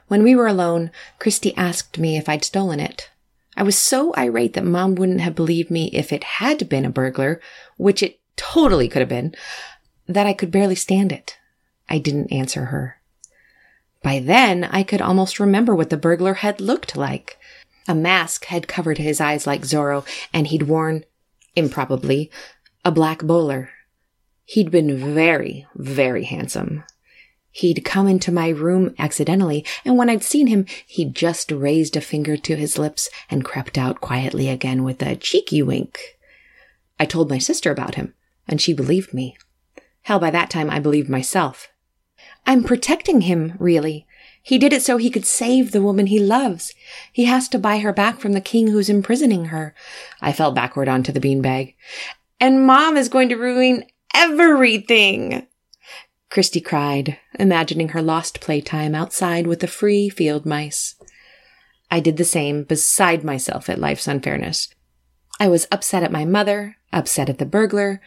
When 0.08 0.24
we 0.24 0.34
were 0.34 0.48
alone, 0.48 0.90
Christy 1.20 1.56
asked 1.56 1.96
me 1.96 2.16
if 2.16 2.28
I'd 2.28 2.44
stolen 2.44 2.80
it. 2.80 3.08
I 3.56 3.62
was 3.62 3.78
so 3.78 4.12
irate 4.18 4.54
that 4.54 4.64
mom 4.64 4.96
wouldn't 4.96 5.20
have 5.20 5.36
believed 5.36 5.70
me 5.70 5.90
if 5.92 6.12
it 6.12 6.24
had 6.24 6.68
been 6.68 6.84
a 6.84 6.90
burglar, 6.90 7.40
which 7.76 8.02
it 8.02 8.18
totally 8.34 8.88
could 8.88 8.98
have 8.98 9.08
been, 9.08 9.34
that 10.08 10.26
I 10.26 10.32
could 10.32 10.50
barely 10.50 10.74
stand 10.74 11.12
it. 11.12 11.38
I 11.88 11.98
didn't 11.98 12.32
answer 12.32 12.66
her. 12.66 13.00
By 14.02 14.18
then, 14.18 14.64
I 14.64 14.82
could 14.82 15.00
almost 15.00 15.38
remember 15.38 15.74
what 15.74 15.90
the 15.90 15.96
burglar 15.96 16.34
had 16.34 16.60
looked 16.60 16.96
like. 16.96 17.38
A 17.86 17.94
mask 17.94 18.46
had 18.46 18.66
covered 18.66 18.98
his 18.98 19.20
eyes 19.20 19.46
like 19.46 19.62
Zorro, 19.62 20.04
and 20.32 20.48
he'd 20.48 20.64
worn, 20.64 21.04
improbably, 21.54 22.30
a 22.84 22.90
black 22.90 23.20
bowler. 23.22 23.70
He'd 24.50 24.72
been 24.72 24.96
very, 24.96 25.68
very 25.76 26.24
handsome. 26.24 26.82
He'd 27.52 27.84
come 27.84 28.08
into 28.08 28.32
my 28.32 28.48
room 28.48 28.96
accidentally, 28.98 29.64
and 29.84 29.96
when 29.96 30.10
I'd 30.10 30.24
seen 30.24 30.48
him, 30.48 30.66
he'd 30.88 31.14
just 31.14 31.52
raised 31.52 31.96
a 31.96 32.00
finger 32.00 32.36
to 32.36 32.56
his 32.56 32.76
lips 32.76 33.08
and 33.30 33.44
crept 33.44 33.78
out 33.78 34.00
quietly 34.00 34.48
again 34.48 34.82
with 34.82 35.02
a 35.02 35.14
cheeky 35.14 35.62
wink. 35.62 36.00
I 36.98 37.04
told 37.04 37.30
my 37.30 37.38
sister 37.38 37.70
about 37.70 37.94
him, 37.94 38.12
and 38.48 38.60
she 38.60 38.72
believed 38.72 39.14
me. 39.14 39.36
Hell, 40.02 40.18
by 40.18 40.32
that 40.32 40.50
time 40.50 40.68
I 40.68 40.80
believed 40.80 41.08
myself. 41.08 41.68
I'm 42.44 42.64
protecting 42.64 43.20
him, 43.20 43.52
really. 43.60 44.04
He 44.42 44.58
did 44.58 44.72
it 44.72 44.82
so 44.82 44.96
he 44.96 45.10
could 45.10 45.26
save 45.26 45.70
the 45.70 45.80
woman 45.80 46.06
he 46.06 46.18
loves. 46.18 46.74
He 47.12 47.26
has 47.26 47.48
to 47.50 47.58
buy 47.60 47.78
her 47.78 47.92
back 47.92 48.18
from 48.18 48.32
the 48.32 48.40
king 48.40 48.66
who's 48.66 48.90
imprisoning 48.90 49.44
her. 49.44 49.76
I 50.20 50.32
fell 50.32 50.50
backward 50.50 50.88
onto 50.88 51.12
the 51.12 51.20
beanbag. 51.20 51.76
And 52.40 52.66
mom 52.66 52.96
is 52.96 53.08
going 53.08 53.28
to 53.28 53.36
ruin 53.36 53.84
everything. 54.14 55.46
Christy 56.30 56.60
cried, 56.60 57.18
imagining 57.38 57.88
her 57.88 58.02
lost 58.02 58.40
playtime 58.40 58.94
outside 58.94 59.46
with 59.46 59.60
the 59.60 59.66
free 59.66 60.08
field 60.08 60.46
mice. 60.46 60.94
I 61.90 62.00
did 62.00 62.16
the 62.16 62.24
same, 62.24 62.62
beside 62.62 63.24
myself 63.24 63.68
at 63.68 63.80
life's 63.80 64.06
unfairness. 64.06 64.68
I 65.40 65.48
was 65.48 65.66
upset 65.72 66.02
at 66.02 66.12
my 66.12 66.24
mother, 66.24 66.76
upset 66.92 67.28
at 67.28 67.38
the 67.38 67.46
burglar, 67.46 68.00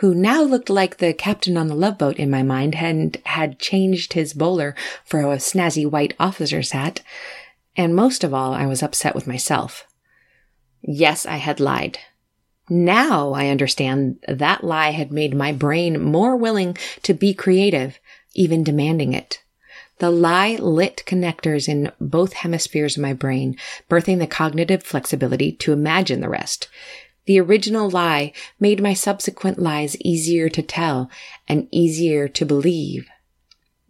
who 0.00 0.14
now 0.14 0.42
looked 0.42 0.70
like 0.70 0.96
the 0.96 1.12
captain 1.12 1.56
on 1.56 1.68
the 1.68 1.74
love 1.74 1.98
boat 1.98 2.16
in 2.16 2.30
my 2.30 2.42
mind 2.42 2.76
and 2.76 3.16
had 3.26 3.58
changed 3.58 4.12
his 4.12 4.32
bowler 4.32 4.74
for 5.04 5.20
a 5.20 5.36
snazzy 5.36 5.88
white 5.88 6.14
officer's 6.18 6.70
hat. 6.70 7.00
And 7.76 7.94
most 7.94 8.24
of 8.24 8.32
all, 8.32 8.54
I 8.54 8.66
was 8.66 8.82
upset 8.82 9.14
with 9.14 9.26
myself. 9.26 9.86
Yes, 10.82 11.26
I 11.26 11.36
had 11.36 11.60
lied. 11.60 11.98
Now 12.68 13.32
I 13.32 13.48
understand 13.48 14.18
that 14.28 14.62
lie 14.62 14.90
had 14.90 15.10
made 15.10 15.34
my 15.34 15.52
brain 15.52 16.02
more 16.02 16.36
willing 16.36 16.76
to 17.02 17.14
be 17.14 17.32
creative, 17.32 17.98
even 18.34 18.62
demanding 18.62 19.12
it. 19.12 19.42
The 19.98 20.10
lie 20.10 20.56
lit 20.56 21.02
connectors 21.06 21.68
in 21.68 21.90
both 22.00 22.34
hemispheres 22.34 22.96
of 22.96 23.02
my 23.02 23.12
brain, 23.12 23.56
birthing 23.90 24.18
the 24.18 24.26
cognitive 24.26 24.82
flexibility 24.82 25.52
to 25.52 25.72
imagine 25.72 26.20
the 26.20 26.28
rest. 26.28 26.68
The 27.26 27.40
original 27.40 27.90
lie 27.90 28.32
made 28.60 28.82
my 28.82 28.94
subsequent 28.94 29.58
lies 29.58 30.00
easier 30.00 30.48
to 30.50 30.62
tell 30.62 31.10
and 31.48 31.68
easier 31.70 32.28
to 32.28 32.46
believe. 32.46 33.08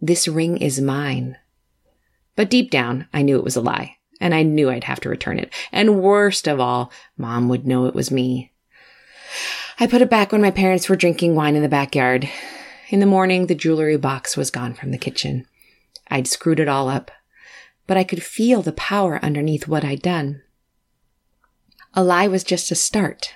This 0.01 0.27
ring 0.27 0.57
is 0.57 0.81
mine. 0.81 1.37
But 2.35 2.49
deep 2.49 2.71
down, 2.71 3.07
I 3.13 3.21
knew 3.21 3.37
it 3.37 3.43
was 3.43 3.55
a 3.55 3.61
lie, 3.61 3.97
and 4.19 4.33
I 4.33 4.43
knew 4.43 4.69
I'd 4.69 4.85
have 4.85 4.99
to 5.01 5.09
return 5.09 5.37
it. 5.37 5.53
And 5.71 6.01
worst 6.01 6.47
of 6.47 6.59
all, 6.59 6.91
mom 7.17 7.49
would 7.49 7.67
know 7.67 7.85
it 7.85 7.95
was 7.95 8.11
me. 8.11 8.51
I 9.79 9.87
put 9.87 10.01
it 10.01 10.09
back 10.09 10.31
when 10.31 10.41
my 10.41 10.51
parents 10.51 10.89
were 10.89 10.95
drinking 10.95 11.35
wine 11.35 11.55
in 11.55 11.61
the 11.61 11.69
backyard. 11.69 12.29
In 12.89 12.99
the 12.99 13.05
morning, 13.05 13.45
the 13.45 13.55
jewelry 13.55 13.97
box 13.97 14.35
was 14.35 14.51
gone 14.51 14.73
from 14.73 14.91
the 14.91 14.97
kitchen. 14.97 15.45
I'd 16.09 16.27
screwed 16.27 16.59
it 16.59 16.67
all 16.67 16.89
up, 16.89 17.11
but 17.87 17.97
I 17.97 18.03
could 18.03 18.23
feel 18.23 18.61
the 18.61 18.71
power 18.71 19.19
underneath 19.23 19.67
what 19.67 19.85
I'd 19.85 20.01
done. 20.01 20.41
A 21.93 22.03
lie 22.03 22.27
was 22.27 22.43
just 22.43 22.71
a 22.71 22.75
start. 22.75 23.33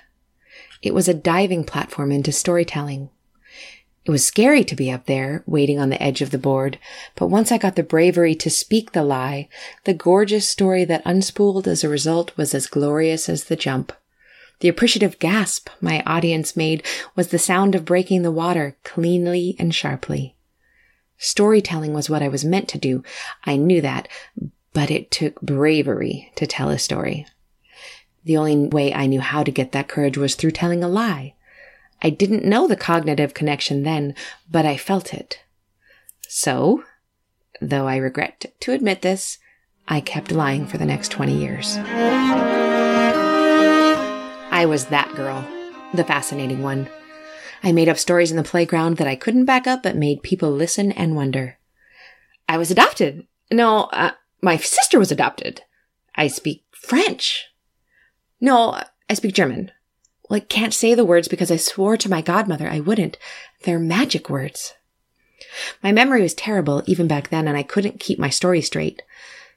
It 0.81 0.93
was 0.93 1.07
a 1.07 1.13
diving 1.13 1.63
platform 1.63 2.11
into 2.11 2.31
storytelling. 2.31 3.09
It 4.05 4.11
was 4.11 4.25
scary 4.25 4.65
to 4.65 4.75
be 4.75 4.91
up 4.91 5.05
there, 5.05 5.43
waiting 5.45 5.79
on 5.79 5.89
the 5.89 6.01
edge 6.03 6.21
of 6.21 6.31
the 6.31 6.37
board, 6.37 6.77
but 7.15 7.27
once 7.27 7.51
I 7.51 7.57
got 7.57 7.77
the 7.77 7.83
bravery 7.83 8.35
to 8.35 8.49
speak 8.49 8.91
the 8.91 9.03
lie, 9.03 9.47
the 9.85 9.93
gorgeous 9.93 10.47
story 10.47 10.83
that 10.85 11.05
unspooled 11.05 11.67
as 11.67 11.85
a 11.85 11.89
result 11.89 12.35
was 12.35 12.53
as 12.53 12.67
glorious 12.67 13.29
as 13.29 13.45
the 13.45 13.55
jump. 13.55 13.93
The 14.63 14.69
appreciative 14.69 15.19
gasp 15.19 15.67
my 15.81 16.01
audience 16.05 16.55
made 16.55 16.85
was 17.17 17.27
the 17.27 17.37
sound 17.37 17.75
of 17.75 17.83
breaking 17.83 18.21
the 18.21 18.31
water 18.31 18.77
cleanly 18.85 19.57
and 19.59 19.75
sharply. 19.75 20.37
Storytelling 21.17 21.93
was 21.93 22.09
what 22.09 22.23
I 22.23 22.29
was 22.29 22.45
meant 22.45 22.69
to 22.69 22.77
do. 22.77 23.03
I 23.43 23.57
knew 23.57 23.81
that, 23.81 24.07
but 24.71 24.89
it 24.89 25.11
took 25.11 25.41
bravery 25.41 26.31
to 26.37 26.47
tell 26.47 26.69
a 26.69 26.79
story. 26.79 27.27
The 28.23 28.37
only 28.37 28.69
way 28.69 28.93
I 28.93 29.05
knew 29.05 29.19
how 29.19 29.43
to 29.43 29.51
get 29.51 29.73
that 29.73 29.89
courage 29.89 30.17
was 30.17 30.35
through 30.35 30.51
telling 30.51 30.81
a 30.81 30.87
lie. 30.87 31.33
I 32.01 32.09
didn't 32.09 32.45
know 32.45 32.65
the 32.65 32.77
cognitive 32.77 33.33
connection 33.33 33.83
then, 33.83 34.15
but 34.49 34.65
I 34.65 34.77
felt 34.77 35.13
it. 35.13 35.41
So, 36.29 36.85
though 37.59 37.89
I 37.89 37.97
regret 37.97 38.45
to 38.61 38.71
admit 38.71 39.01
this, 39.01 39.39
I 39.89 39.99
kept 39.99 40.31
lying 40.31 40.67
for 40.67 40.77
the 40.77 40.85
next 40.85 41.09
20 41.09 41.35
years. 41.35 42.62
I 44.63 44.65
was 44.65 44.85
that 44.85 45.13
girl, 45.13 45.45
the 45.93 46.05
fascinating 46.05 46.63
one. 46.63 46.87
I 47.63 47.73
made 47.73 47.89
up 47.89 47.97
stories 47.97 48.31
in 48.31 48.37
the 48.37 48.43
playground 48.43 48.95
that 48.95 49.09
I 49.09 49.17
couldn't 49.17 49.43
back 49.43 49.67
up 49.67 49.83
but 49.83 49.97
made 49.97 50.23
people 50.23 50.49
listen 50.51 50.93
and 50.93 51.17
wonder. 51.17 51.59
I 52.47 52.57
was 52.57 52.71
adopted. 52.71 53.27
No, 53.51 53.89
uh, 53.91 54.11
my 54.41 54.55
sister 54.55 54.99
was 54.99 55.11
adopted. 55.11 55.63
I 56.15 56.27
speak 56.27 56.63
French. 56.71 57.47
No, 58.39 58.81
I 59.09 59.15
speak 59.15 59.35
German. 59.35 59.69
Well, 60.29 60.37
I 60.37 60.39
can't 60.39 60.73
say 60.73 60.95
the 60.95 61.03
words 61.03 61.27
because 61.27 61.51
I 61.51 61.57
swore 61.57 61.97
to 61.97 62.09
my 62.09 62.21
godmother 62.21 62.69
I 62.69 62.79
wouldn't. 62.79 63.17
They're 63.63 63.79
magic 63.79 64.29
words. 64.29 64.75
My 65.83 65.91
memory 65.91 66.21
was 66.21 66.33
terrible 66.33 66.83
even 66.85 67.09
back 67.09 67.27
then, 67.27 67.49
and 67.49 67.57
I 67.57 67.63
couldn't 67.63 67.99
keep 67.99 68.17
my 68.17 68.29
story 68.29 68.61
straight. 68.61 69.01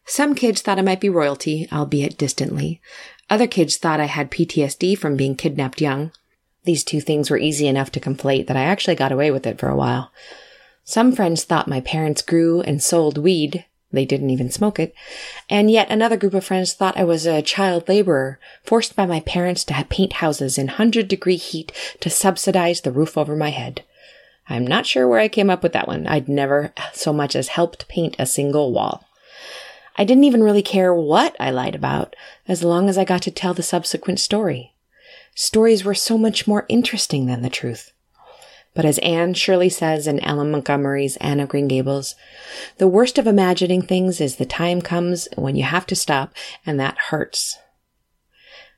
Some 0.04 0.34
kids 0.34 0.62
thought 0.62 0.78
I 0.80 0.82
might 0.82 1.00
be 1.00 1.08
royalty, 1.08 1.68
albeit 1.72 2.18
distantly. 2.18 2.80
Other 3.28 3.46
kids 3.46 3.76
thought 3.76 4.00
I 4.00 4.06
had 4.06 4.30
PTSD 4.30 4.96
from 4.96 5.16
being 5.16 5.34
kidnapped 5.34 5.80
young. 5.80 6.12
These 6.64 6.84
two 6.84 7.00
things 7.00 7.30
were 7.30 7.38
easy 7.38 7.66
enough 7.66 7.90
to 7.92 8.00
conflate 8.00 8.46
that 8.46 8.56
I 8.56 8.62
actually 8.62 8.96
got 8.96 9.12
away 9.12 9.30
with 9.30 9.46
it 9.46 9.58
for 9.58 9.68
a 9.68 9.76
while. 9.76 10.12
Some 10.84 11.12
friends 11.12 11.44
thought 11.44 11.68
my 11.68 11.80
parents 11.80 12.22
grew 12.22 12.60
and 12.60 12.82
sold 12.82 13.18
weed. 13.18 13.64
They 13.92 14.04
didn't 14.04 14.30
even 14.30 14.50
smoke 14.50 14.78
it. 14.78 14.94
And 15.48 15.70
yet 15.70 15.90
another 15.90 16.16
group 16.16 16.34
of 16.34 16.44
friends 16.44 16.74
thought 16.74 16.96
I 16.96 17.04
was 17.04 17.26
a 17.26 17.42
child 17.42 17.88
laborer, 17.88 18.38
forced 18.62 18.94
by 18.94 19.06
my 19.06 19.20
parents 19.20 19.64
to 19.64 19.86
paint 19.88 20.14
houses 20.14 20.58
in 20.58 20.66
100 20.66 21.08
degree 21.08 21.36
heat 21.36 21.72
to 22.00 22.10
subsidize 22.10 22.80
the 22.80 22.92
roof 22.92 23.16
over 23.16 23.36
my 23.36 23.50
head. 23.50 23.82
I'm 24.48 24.66
not 24.66 24.86
sure 24.86 25.08
where 25.08 25.18
I 25.18 25.28
came 25.28 25.50
up 25.50 25.62
with 25.62 25.72
that 25.72 25.88
one. 25.88 26.06
I'd 26.06 26.28
never 26.28 26.72
so 26.92 27.12
much 27.12 27.34
as 27.34 27.48
helped 27.48 27.88
paint 27.88 28.14
a 28.18 28.26
single 28.26 28.72
wall. 28.72 29.05
I 29.98 30.04
didn't 30.04 30.24
even 30.24 30.42
really 30.42 30.62
care 30.62 30.94
what 30.94 31.34
I 31.40 31.50
lied 31.50 31.74
about, 31.74 32.14
as 32.46 32.62
long 32.62 32.88
as 32.88 32.98
I 32.98 33.04
got 33.04 33.22
to 33.22 33.30
tell 33.30 33.54
the 33.54 33.62
subsequent 33.62 34.20
story. 34.20 34.74
Stories 35.34 35.84
were 35.84 35.94
so 35.94 36.18
much 36.18 36.46
more 36.46 36.66
interesting 36.68 37.26
than 37.26 37.42
the 37.42 37.50
truth. 37.50 37.92
But 38.74 38.84
as 38.84 38.98
Anne 38.98 39.32
Shirley 39.32 39.70
says 39.70 40.06
in 40.06 40.20
L.M. 40.20 40.50
Montgomery's 40.50 41.16
Anne 41.16 41.40
of 41.40 41.48
Green 41.48 41.66
Gables, 41.66 42.14
the 42.76 42.86
worst 42.86 43.16
of 43.16 43.26
imagining 43.26 43.80
things 43.80 44.20
is 44.20 44.36
the 44.36 44.44
time 44.44 44.82
comes 44.82 45.28
when 45.36 45.56
you 45.56 45.64
have 45.64 45.86
to 45.86 45.96
stop, 45.96 46.34
and 46.66 46.78
that 46.78 46.98
hurts. 47.08 47.56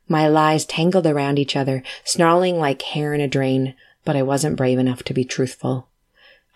My 0.06 0.28
lies 0.28 0.64
tangled 0.64 1.06
around 1.06 1.38
each 1.38 1.56
other, 1.56 1.82
snarling 2.04 2.58
like 2.58 2.82
hair 2.82 3.12
in 3.12 3.20
a 3.20 3.26
drain, 3.26 3.74
but 4.04 4.14
I 4.14 4.22
wasn't 4.22 4.56
brave 4.56 4.78
enough 4.78 5.02
to 5.02 5.14
be 5.14 5.24
truthful. 5.24 5.88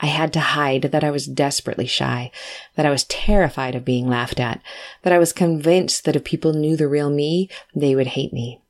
I 0.02 0.06
had 0.06 0.32
to 0.32 0.40
hide 0.40 0.82
that 0.82 1.04
I 1.04 1.12
was 1.12 1.26
desperately 1.26 1.86
shy, 1.86 2.32
that 2.74 2.84
I 2.84 2.90
was 2.90 3.04
terrified 3.04 3.76
of 3.76 3.84
being 3.84 4.08
laughed 4.08 4.40
at, 4.40 4.60
that 5.02 5.12
I 5.12 5.18
was 5.18 5.32
convinced 5.32 6.04
that 6.04 6.16
if 6.16 6.24
people 6.24 6.52
knew 6.52 6.76
the 6.76 6.88
real 6.88 7.08
me, 7.08 7.48
they 7.72 7.94
would 7.94 8.08
hate 8.08 8.32
me. 8.32 8.60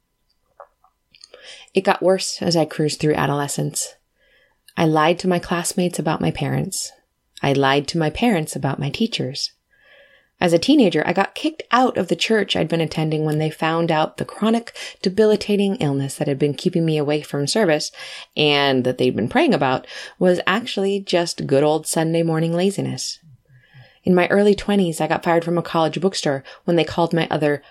It 1.72 1.84
got 1.84 2.02
worse 2.02 2.42
as 2.42 2.54
I 2.54 2.66
cruised 2.66 3.00
through 3.00 3.14
adolescence. 3.14 3.94
I 4.76 4.84
lied 4.84 5.18
to 5.20 5.28
my 5.28 5.38
classmates 5.38 5.98
about 5.98 6.20
my 6.20 6.30
parents. 6.30 6.92
I 7.42 7.54
lied 7.54 7.88
to 7.88 7.98
my 7.98 8.10
parents 8.10 8.54
about 8.54 8.78
my 8.78 8.90
teachers. 8.90 9.52
As 10.42 10.52
a 10.52 10.58
teenager, 10.58 11.04
I 11.06 11.12
got 11.12 11.36
kicked 11.36 11.62
out 11.70 11.96
of 11.96 12.08
the 12.08 12.16
church 12.16 12.56
I'd 12.56 12.66
been 12.66 12.80
attending 12.80 13.24
when 13.24 13.38
they 13.38 13.48
found 13.48 13.92
out 13.92 14.16
the 14.16 14.24
chronic, 14.24 14.76
debilitating 15.00 15.76
illness 15.76 16.16
that 16.16 16.26
had 16.26 16.40
been 16.40 16.52
keeping 16.52 16.84
me 16.84 16.98
away 16.98 17.22
from 17.22 17.46
service 17.46 17.92
and 18.36 18.82
that 18.82 18.98
they'd 18.98 19.14
been 19.14 19.28
praying 19.28 19.54
about 19.54 19.86
was 20.18 20.40
actually 20.44 20.98
just 20.98 21.46
good 21.46 21.62
old 21.62 21.86
Sunday 21.86 22.24
morning 22.24 22.52
laziness. 22.52 23.20
In 24.02 24.16
my 24.16 24.26
early 24.30 24.56
20s, 24.56 25.00
I 25.00 25.06
got 25.06 25.22
fired 25.22 25.44
from 25.44 25.58
a 25.58 25.62
college 25.62 26.00
bookstore 26.00 26.42
when 26.64 26.74
they 26.74 26.82
called 26.82 27.12
my 27.12 27.28
other 27.30 27.62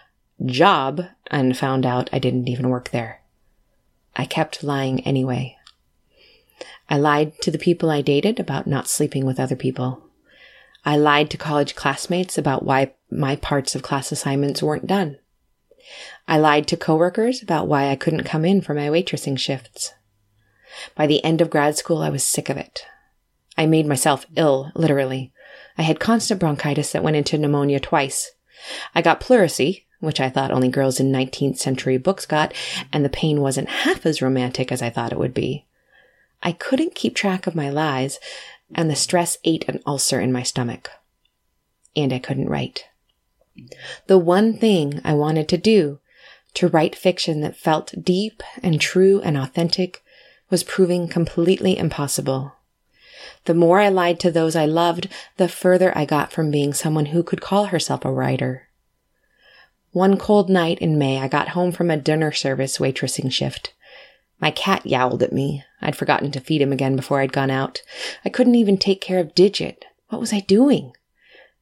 job 0.46 1.08
and 1.28 1.58
found 1.58 1.86
out 1.86 2.10
I 2.14 2.20
didn't 2.20 2.48
even 2.48 2.70
work 2.70 2.92
there. 2.92 3.20
I 4.16 4.24
kept 4.24 4.64
lying 4.64 5.02
anyway. 5.02 5.58
I 6.90 6.98
lied 6.98 7.38
to 7.42 7.52
the 7.52 7.58
people 7.58 7.90
I 7.90 8.02
dated 8.02 8.40
about 8.40 8.66
not 8.66 8.88
sleeping 8.88 9.26
with 9.26 9.42
other 9.42 9.58
people. 9.58 10.08
I 10.84 10.98
lied 10.98 11.30
to 11.32 11.38
college 11.38 11.76
classmates 11.76 12.38
about 12.38 12.63
why 12.63 12.94
my 13.10 13.36
parts 13.36 13.76
of 13.76 13.84
class 13.84 14.12
assignments 14.12 14.63
weren't 14.63 14.88
done. 14.88 15.17
I 16.28 16.38
lied 16.38 16.67
to 16.67 16.78
coworkers 16.78 17.41
about 17.44 17.67
why 17.67 17.89
I 17.89 17.96
couldn't 17.96 18.24
come 18.24 18.46
in 18.46 18.62
for 18.62 18.74
my 18.74 18.88
waitressing 18.88 19.38
shifts. 19.38 19.94
By 20.96 21.08
the 21.08 21.24
end 21.24 21.41
of 21.41 21.50
grad 21.50 21.78
school, 21.78 22.02
I 22.02 22.10
was 22.10 22.24
sick 22.24 22.50
of 22.50 22.58
it. 22.58 22.86
I 23.58 23.65
made 23.65 23.86
myself 23.86 24.26
ill, 24.36 24.72
literally. 24.74 25.32
I 25.78 25.84
had 25.84 26.00
constant 26.00 26.39
bronchitis 26.39 26.91
that 26.91 27.04
went 27.04 27.17
into 27.17 27.38
pneumonia 27.38 27.80
twice. 27.80 28.32
I 28.96 29.02
got 29.02 29.20
pleurisy, 29.20 29.86
which 30.00 30.20
I 30.20 30.30
thought 30.30 30.52
only 30.52 30.70
girls 30.70 31.00
in 31.00 31.12
19th 31.12 31.58
century 31.58 31.98
books 31.98 32.26
got, 32.26 32.54
and 32.91 33.06
the 33.06 33.10
pain 33.10 33.41
wasn't 33.41 33.70
half 33.70 34.06
as 34.06 34.22
romantic 34.22 34.72
as 34.72 34.82
I 34.82 34.89
thought 34.89 35.12
it 35.12 35.20
would 35.20 35.34
be. 35.34 35.65
I 36.41 36.54
couldn't 36.54 36.96
keep 36.96 37.15
track 37.15 37.46
of 37.46 37.56
my 37.56 37.70
lies, 37.70 38.20
and 38.76 38.90
the 38.90 38.96
stress 38.96 39.38
ate 39.44 39.68
an 39.68 39.82
ulcer 39.86 40.20
in 40.20 40.32
my 40.32 40.44
stomach. 40.44 40.90
And 41.96 42.14
I 42.14 42.20
couldn't 42.20 42.50
write. 42.50 42.86
The 44.08 44.18
one 44.18 44.58
thing 44.58 45.02
I 45.04 45.14
wanted 45.14 45.50
to 45.50 45.58
do, 45.58 46.00
to 46.56 46.68
write 46.68 46.96
fiction 46.96 47.42
that 47.42 47.56
felt 47.56 47.94
deep 48.02 48.42
and 48.64 48.80
true 48.80 49.22
and 49.22 49.38
authentic, 49.38 50.04
was 50.50 50.64
proving 50.64 51.08
completely 51.08 51.78
impossible. 51.78 52.54
The 53.46 53.54
more 53.54 53.80
I 53.80 53.90
lied 53.90 54.20
to 54.22 54.32
those 54.32 54.56
I 54.56 54.66
loved, 54.66 55.08
the 55.38 55.48
further 55.48 55.98
I 55.98 56.06
got 56.06 56.32
from 56.32 56.52
being 56.52 56.74
someone 56.74 57.08
who 57.08 57.24
could 57.24 57.42
call 57.42 57.66
herself 57.66 58.06
a 58.06 58.12
writer. 58.12 58.68
One 59.92 60.18
cold 60.18 60.50
night 60.50 60.80
in 60.80 60.98
May, 60.98 61.20
I 61.20 61.28
got 61.28 61.50
home 61.50 61.72
from 61.72 61.90
a 61.90 61.98
dinner 61.98 62.32
service 62.32 62.78
waitressing 62.78 63.32
shift. 63.32 63.74
My 64.42 64.52
cat 64.52 64.86
yowled 64.86 65.22
at 65.22 65.32
me. 65.32 65.64
I'd 65.82 65.96
forgotten 65.96 66.32
to 66.32 66.40
feed 66.40 66.62
him 66.62 66.74
again 66.74 66.96
before 66.96 67.22
I'd 67.22 67.32
gone 67.32 67.52
out. 67.52 67.82
I 68.26 68.30
couldn't 68.30 68.56
even 68.56 68.78
take 68.78 69.00
care 69.00 69.20
of 69.20 69.36
Digit. 69.36 69.86
What 70.10 70.20
was 70.20 70.34
I 70.34 70.40
doing? 70.42 70.94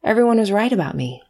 Everyone 0.02 0.38
was 0.38 0.50
right 0.50 0.72
about 0.72 0.96
me. 0.96 1.22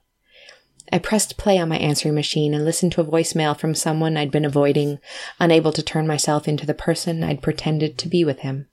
I 0.93 0.99
pressed 0.99 1.37
play 1.37 1.59
on 1.59 1.69
my 1.69 1.79
answering 1.79 2.15
machine 2.15 2.55
and 2.55 2.65
listened 2.65 2.93
to 2.93 3.01
a 3.01 3.05
voicemail 3.05 3.57
from 3.59 3.75
someone 3.75 4.17
I'd 4.17 4.31
been 4.31 4.45
avoiding, 4.45 4.99
unable 5.39 5.73
to 5.73 5.83
turn 5.83 6.07
myself 6.07 6.49
into 6.49 6.67
the 6.67 6.75
person 6.75 7.23
I'd 7.23 7.43
pretended 7.43 7.99
to 7.99 8.09
be 8.09 8.25
with 8.25 8.41
him. 8.41 8.67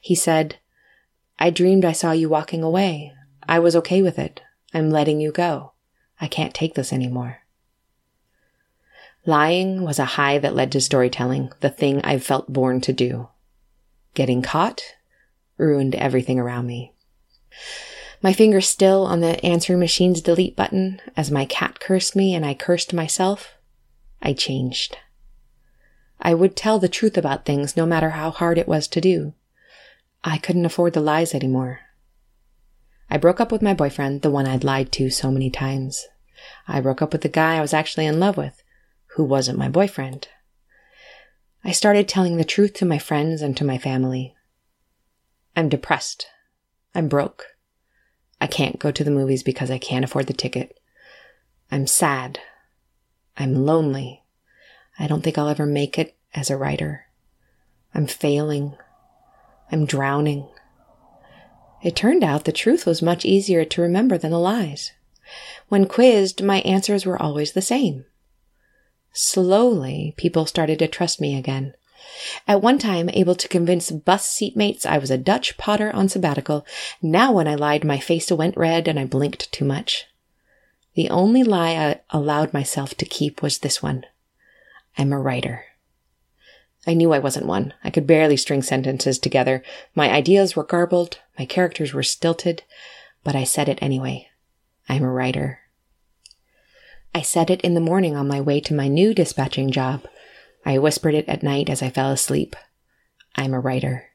He 0.00 0.14
said, 0.14 0.56
I 1.38 1.50
dreamed 1.50 1.84
I 1.84 1.92
saw 1.92 2.12
you 2.12 2.28
walking 2.28 2.62
away. 2.62 3.12
I 3.46 3.58
was 3.58 3.76
okay 3.76 4.00
with 4.00 4.18
it. 4.18 4.40
I'm 4.72 4.90
letting 4.90 5.20
you 5.20 5.32
go. 5.32 5.72
I 6.20 6.28
can't 6.28 6.54
take 6.54 6.74
this 6.74 6.92
anymore. 6.92 7.40
Lying 9.28 9.82
was 9.82 9.98
a 9.98 10.04
high 10.04 10.38
that 10.38 10.54
led 10.54 10.70
to 10.70 10.80
storytelling, 10.80 11.52
the 11.58 11.68
thing 11.68 12.00
I 12.02 12.20
felt 12.20 12.52
born 12.52 12.80
to 12.82 12.92
do. 12.92 13.28
Getting 14.14 14.40
caught 14.40 14.82
ruined 15.58 15.96
everything 15.96 16.38
around 16.38 16.68
me. 16.68 16.94
My 18.22 18.32
finger 18.32 18.60
still 18.60 19.04
on 19.04 19.20
the 19.20 19.44
answering 19.44 19.80
machine's 19.80 20.20
delete 20.20 20.54
button 20.54 21.00
as 21.16 21.32
my 21.32 21.44
cat 21.44 21.80
cursed 21.80 22.14
me 22.14 22.36
and 22.36 22.46
I 22.46 22.54
cursed 22.54 22.94
myself. 22.94 23.56
I 24.22 24.32
changed. 24.32 24.96
I 26.20 26.32
would 26.32 26.54
tell 26.54 26.78
the 26.78 26.88
truth 26.88 27.18
about 27.18 27.44
things 27.44 27.76
no 27.76 27.84
matter 27.84 28.10
how 28.10 28.30
hard 28.30 28.58
it 28.58 28.68
was 28.68 28.86
to 28.88 29.00
do. 29.00 29.34
I 30.22 30.38
couldn't 30.38 30.64
afford 30.64 30.92
the 30.92 31.00
lies 31.00 31.34
anymore. 31.34 31.80
I 33.10 33.16
broke 33.16 33.40
up 33.40 33.50
with 33.50 33.60
my 33.62 33.74
boyfriend, 33.74 34.22
the 34.22 34.30
one 34.30 34.46
I'd 34.46 34.64
lied 34.64 34.92
to 34.92 35.10
so 35.10 35.32
many 35.32 35.50
times. 35.50 36.06
I 36.68 36.80
broke 36.80 37.02
up 37.02 37.12
with 37.12 37.22
the 37.22 37.28
guy 37.28 37.56
I 37.56 37.60
was 37.60 37.74
actually 37.74 38.06
in 38.06 38.20
love 38.20 38.36
with 38.36 38.62
who 39.16 39.24
wasn't 39.24 39.58
my 39.58 39.68
boyfriend. 39.68 40.28
I 41.64 41.72
started 41.72 42.06
telling 42.06 42.36
the 42.36 42.44
truth 42.44 42.74
to 42.74 42.84
my 42.84 42.98
friends 42.98 43.40
and 43.40 43.56
to 43.56 43.64
my 43.64 43.78
family. 43.78 44.34
I'm 45.56 45.70
depressed. 45.70 46.26
I'm 46.94 47.08
broke. 47.08 47.46
I 48.42 48.46
can't 48.46 48.78
go 48.78 48.90
to 48.90 49.02
the 49.02 49.10
movies 49.10 49.42
because 49.42 49.70
I 49.70 49.78
can't 49.78 50.04
afford 50.04 50.26
the 50.26 50.34
ticket. 50.34 50.78
I'm 51.72 51.86
sad. 51.86 52.40
I'm 53.38 53.64
lonely. 53.64 54.22
I 54.98 55.06
don't 55.06 55.22
think 55.22 55.38
I'll 55.38 55.48
ever 55.48 55.64
make 55.64 55.98
it 55.98 56.14
as 56.34 56.50
a 56.50 56.58
writer. 56.58 57.06
I'm 57.94 58.06
failing. 58.06 58.76
I'm 59.72 59.86
drowning. 59.86 60.46
It 61.82 61.96
turned 61.96 62.22
out 62.22 62.44
the 62.44 62.52
truth 62.52 62.84
was 62.84 63.00
much 63.00 63.24
easier 63.24 63.64
to 63.64 63.80
remember 63.80 64.18
than 64.18 64.30
the 64.30 64.38
lies. 64.38 64.92
When 65.68 65.86
quizzed, 65.86 66.42
my 66.42 66.60
answers 66.60 67.06
were 67.06 67.20
always 67.20 67.52
the 67.52 67.62
same. 67.62 68.04
Slowly, 69.18 70.12
people 70.18 70.44
started 70.44 70.78
to 70.80 70.86
trust 70.86 71.22
me 71.22 71.38
again. 71.38 71.72
At 72.46 72.60
one 72.60 72.76
time, 72.76 73.08
able 73.14 73.34
to 73.34 73.48
convince 73.48 73.90
bus 73.90 74.28
seatmates 74.28 74.84
I 74.84 74.98
was 74.98 75.10
a 75.10 75.16
Dutch 75.16 75.56
potter 75.56 75.90
on 75.94 76.10
sabbatical, 76.10 76.66
now 77.00 77.32
when 77.32 77.48
I 77.48 77.54
lied, 77.54 77.82
my 77.82 77.98
face 77.98 78.30
went 78.30 78.58
red 78.58 78.86
and 78.86 79.00
I 79.00 79.06
blinked 79.06 79.50
too 79.52 79.64
much. 79.64 80.04
The 80.96 81.08
only 81.08 81.42
lie 81.42 81.70
I 81.70 82.00
allowed 82.10 82.52
myself 82.52 82.94
to 82.96 83.06
keep 83.06 83.40
was 83.40 83.60
this 83.60 83.82
one. 83.82 84.04
I'm 84.98 85.14
a 85.14 85.18
writer. 85.18 85.64
I 86.86 86.92
knew 86.92 87.14
I 87.14 87.18
wasn't 87.18 87.46
one. 87.46 87.72
I 87.82 87.88
could 87.88 88.06
barely 88.06 88.36
string 88.36 88.60
sentences 88.60 89.18
together. 89.18 89.62
My 89.94 90.10
ideas 90.10 90.54
were 90.54 90.62
garbled, 90.62 91.20
my 91.38 91.46
characters 91.46 91.94
were 91.94 92.02
stilted, 92.02 92.64
but 93.24 93.34
I 93.34 93.44
said 93.44 93.70
it 93.70 93.78
anyway. 93.80 94.28
I'm 94.90 95.04
a 95.04 95.10
writer. 95.10 95.60
I 97.16 97.22
said 97.22 97.48
it 97.48 97.62
in 97.62 97.72
the 97.72 97.80
morning 97.80 98.14
on 98.14 98.28
my 98.28 98.42
way 98.42 98.60
to 98.60 98.74
my 98.74 98.88
new 98.88 99.14
dispatching 99.14 99.70
job. 99.70 100.06
I 100.66 100.76
whispered 100.76 101.14
it 101.14 101.26
at 101.30 101.42
night 101.42 101.70
as 101.70 101.82
I 101.82 101.88
fell 101.88 102.10
asleep. 102.10 102.54
I'm 103.34 103.54
a 103.54 103.58
writer. 103.58 104.10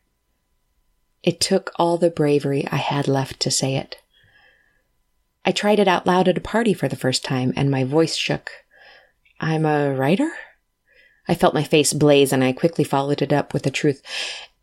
It 1.23 1.41
took 1.41 1.71
all 1.77 1.97
the 1.97 2.11
bravery 2.11 2.67
I 2.71 2.75
had 2.75 3.07
left 3.07 3.39
to 3.39 3.49
say 3.49 3.75
it. 3.75 3.97
I 5.43 5.51
tried 5.51 5.79
it 5.79 5.87
out 5.87 6.05
loud 6.05 6.27
at 6.27 6.37
a 6.37 6.41
party 6.41 6.75
for 6.75 6.87
the 6.87 6.95
first 6.95 7.25
time, 7.25 7.53
and 7.55 7.71
my 7.71 7.83
voice 7.83 8.15
shook. 8.15 8.51
I'm 9.39 9.65
a 9.65 9.95
writer? 9.95 10.31
I 11.27 11.33
felt 11.33 11.55
my 11.55 11.63
face 11.63 11.93
blaze, 11.93 12.31
and 12.31 12.43
I 12.43 12.53
quickly 12.53 12.83
followed 12.83 13.23
it 13.23 13.33
up 13.33 13.51
with 13.51 13.63
the 13.63 13.71
truth. 13.71 14.03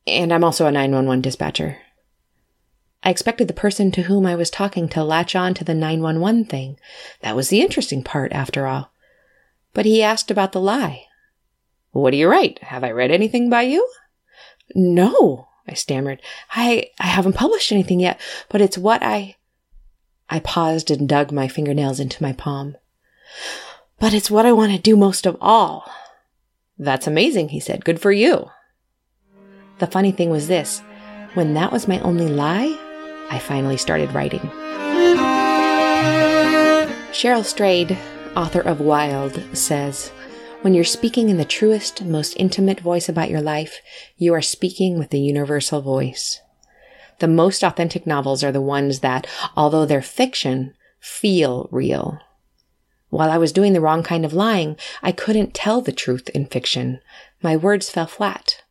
And 0.07 0.33
I'm 0.33 0.45
also 0.45 0.67
a 0.67 0.71
911 0.71 1.23
dispatcher. 1.23 1.79
I 3.03 3.11
expected 3.11 3.49
the 3.49 3.55
person 3.55 3.91
to 3.93 4.03
whom 4.03 4.27
I 4.27 4.35
was 4.35 4.51
talking 4.51 4.89
to 4.91 5.05
latch 5.05 5.37
on 5.37 5.55
to 5.55 5.65
the 5.65 5.75
911 5.75 6.47
thing. 6.47 6.79
That 7.21 7.37
was 7.37 7.49
the 7.49 7.61
interesting 7.61 8.03
part, 8.03 8.33
after 8.33 8.67
all. 8.67 8.91
But 9.73 9.87
he 9.87 10.03
asked 10.03 10.31
about 10.31 10.53
the 10.53 10.61
lie. 10.61 11.05
What 11.93 12.11
do 12.11 12.17
you 12.17 12.29
write? 12.29 12.63
Have 12.65 12.85
I 12.85 12.91
read 12.91 13.11
anything 13.11 13.49
by 13.49 13.63
you? 13.63 13.89
No, 14.75 15.49
I 15.67 15.75
stammered. 15.75 16.21
I, 16.51 16.91
I 16.99 17.07
haven't 17.07 17.35
published 17.35 17.73
anything 17.73 18.01
yet, 18.01 18.21
but 18.49 18.61
it's 18.61 18.77
what 18.77 19.03
I. 19.03 19.37
I 20.29 20.41
paused 20.41 20.91
and 20.91 21.09
dug 21.09 21.33
my 21.33 21.49
fingernails 21.49 22.01
into 22.01 22.23
my 22.23 22.33
palm. 22.33 22.77
But 23.99 24.13
it's 24.13 24.31
what 24.31 24.45
I 24.45 24.53
want 24.53 24.73
to 24.73 24.79
do 24.79 24.97
most 24.97 25.25
of 25.25 25.37
all. 25.41 25.91
That's 26.79 27.07
amazing, 27.07 27.49
he 27.49 27.61
said. 27.61 27.85
Good 27.85 28.01
for 28.01 28.13
you. 28.13 28.51
The 29.79 29.87
funny 29.87 30.13
thing 30.13 30.31
was 30.31 30.49
this 30.49 30.81
when 31.35 31.55
that 31.55 31.73
was 31.73 31.89
my 31.89 32.01
only 32.01 32.29
lie, 32.29 32.79
I 33.31 33.39
finally 33.39 33.77
started 33.77 34.13
writing. 34.13 34.51
Cheryl 37.13 37.45
Strayed, 37.45 37.99
author 38.37 38.61
of 38.61 38.81
Wild, 38.81 39.43
says, 39.53 40.11
When 40.63 40.75
you're 40.75 40.85
speaking 40.85 41.29
in 41.29 41.37
the 41.37 41.45
truest, 41.45 42.05
most 42.05 42.35
intimate 42.37 42.81
voice 42.81 43.09
about 43.09 43.31
your 43.31 43.41
life, 43.41 43.81
you 44.17 44.35
are 44.35 44.43
speaking 44.43 44.99
with 44.99 45.11
the 45.11 45.19
universal 45.19 45.81
voice. 45.81 46.41
The 47.19 47.29
most 47.29 47.65
authentic 47.65 48.07
novels 48.07 48.45
are 48.45 48.53
the 48.53 48.61
ones 48.61 49.01
that, 49.01 49.27
although 49.57 49.85
they're 49.85 50.03
fiction, 50.03 50.75
feel 51.01 51.69
real. 51.73 52.21
While 53.11 53.31
I 53.31 53.39
was 53.39 53.53
doing 53.53 53.73
the 53.73 53.81
wrong 53.81 54.03
kind 54.03 54.25
of 54.25 54.35
lying, 54.35 54.77
I 55.03 55.13
couldn't 55.13 55.55
tell 55.55 55.81
the 55.81 55.93
truth 55.93 56.29
in 56.31 56.47
fiction. 56.47 57.01
My 57.43 57.57
words 57.57 57.91
fell 57.91 58.07
flat. 58.07 58.63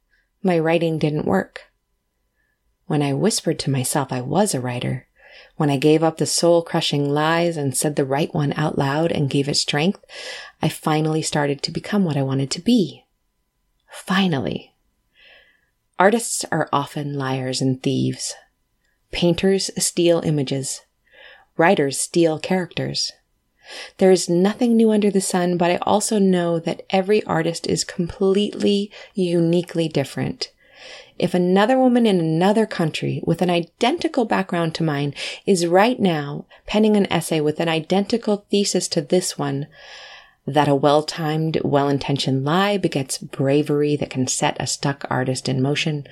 My 0.44 0.58
writing 0.60 1.00
didn't 1.00 1.26
work. 1.26 1.64
When 2.88 3.02
I 3.02 3.14
whispered 3.14 3.60
to 3.60 3.70
myself 3.70 4.12
I 4.12 4.22
was 4.22 4.54
a 4.54 4.62
writer, 4.62 5.08
when 5.58 5.70
I 5.70 5.78
gave 5.78 6.04
up 6.04 6.18
the 6.18 6.26
soul 6.26 6.62
crushing 6.62 7.10
lies 7.10 7.58
and 7.58 7.76
said 7.76 7.96
the 7.96 8.06
right 8.06 8.34
one 8.34 8.54
out 8.54 8.78
loud 8.78 9.12
and 9.12 9.30
gave 9.30 9.50
it 9.50 9.56
strength, 9.56 10.04
I 10.62 10.70
finally 10.70 11.22
started 11.22 11.62
to 11.64 11.72
become 11.72 12.06
what 12.06 12.18
I 12.18 12.24
wanted 12.24 12.50
to 12.52 12.62
be. 12.62 13.06
Finally. 13.90 14.74
Artists 16.00 16.46
are 16.52 16.70
often 16.72 17.16
liars 17.16 17.60
and 17.60 17.82
thieves. 17.84 18.34
Painters 19.12 19.70
steal 19.78 20.22
images. 20.22 20.82
Writers 21.58 22.00
steal 22.00 22.40
characters. 22.40 23.12
There 23.98 24.12
is 24.12 24.30
nothing 24.30 24.78
new 24.78 24.92
under 24.92 25.12
the 25.12 25.20
sun, 25.20 25.58
but 25.58 25.72
I 25.72 25.78
also 25.78 26.20
know 26.20 26.58
that 26.60 26.84
every 26.90 27.22
artist 27.26 27.68
is 27.68 27.84
completely, 27.84 28.92
uniquely 29.14 29.90
different. 29.90 30.52
If 31.20 31.34
another 31.34 31.80
woman 31.80 32.06
in 32.06 32.20
another 32.20 32.66
country 32.66 33.22
with 33.26 33.42
an 33.42 33.50
identical 33.50 34.26
background 34.26 34.76
to 34.76 34.84
mine 34.84 35.14
is 35.46 35.66
right 35.66 36.00
now 36.00 36.46
penning 36.66 36.96
an 36.96 37.12
essay 37.12 37.42
with 37.42 37.60
an 37.60 37.68
identical 37.68 38.46
thesis 38.52 38.88
to 38.90 39.02
this 39.02 39.38
one, 39.38 39.68
that 40.46 40.68
a 40.68 40.76
well-timed, 40.76 41.60
well-intentioned 41.64 42.46
lie 42.46 42.78
begets 42.78 43.18
bravery 43.18 43.98
that 43.98 44.10
can 44.10 44.28
set 44.28 44.56
a 44.60 44.68
stuck 44.68 45.06
artist 45.10 45.50
in 45.50 45.62
motion, 45.62 46.08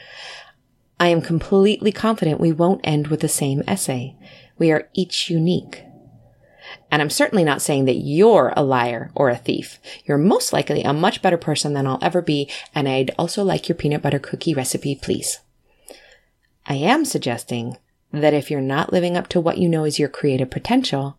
I 1.00 1.08
am 1.08 1.22
completely 1.22 1.92
confident 1.92 2.40
we 2.40 2.52
won't 2.52 2.82
end 2.84 3.08
with 3.08 3.22
the 3.22 3.30
same 3.30 3.64
essay. 3.68 4.16
We 4.58 4.72
are 4.72 4.90
each 4.94 5.30
unique. 5.30 5.84
And 6.92 7.02
I'm 7.02 7.10
certainly 7.10 7.44
not 7.44 7.62
saying 7.62 7.86
that 7.86 7.96
you're 7.96 8.54
a 8.56 8.64
liar 8.64 9.12
or 9.16 9.30
a 9.30 9.38
thief. 9.38 9.80
You're 10.06 10.18
most 10.18 10.54
likely 10.54 10.82
a 10.84 10.94
much 10.94 11.22
better 11.22 11.38
person 11.38 11.74
than 11.74 11.88
I'll 11.88 12.00
ever 12.02 12.22
be, 12.22 12.50
and 12.74 12.88
I'd 12.88 13.12
also 13.18 13.44
like 13.44 13.68
your 13.68 13.76
peanut 13.76 14.02
butter 14.02 14.20
cookie 14.20 14.54
recipe, 14.54 14.96
please. 14.96 15.40
I 16.66 16.76
am 16.76 17.06
suggesting 17.06 17.78
that 18.12 18.34
if 18.34 18.50
you're 18.50 18.62
not 18.62 18.94
living 18.94 19.18
up 19.18 19.28
to 19.30 19.42
what 19.42 19.58
you 19.58 19.68
know 19.68 19.84
is 19.84 20.00
your 20.00 20.10
creative 20.10 20.50
potential, 20.50 21.18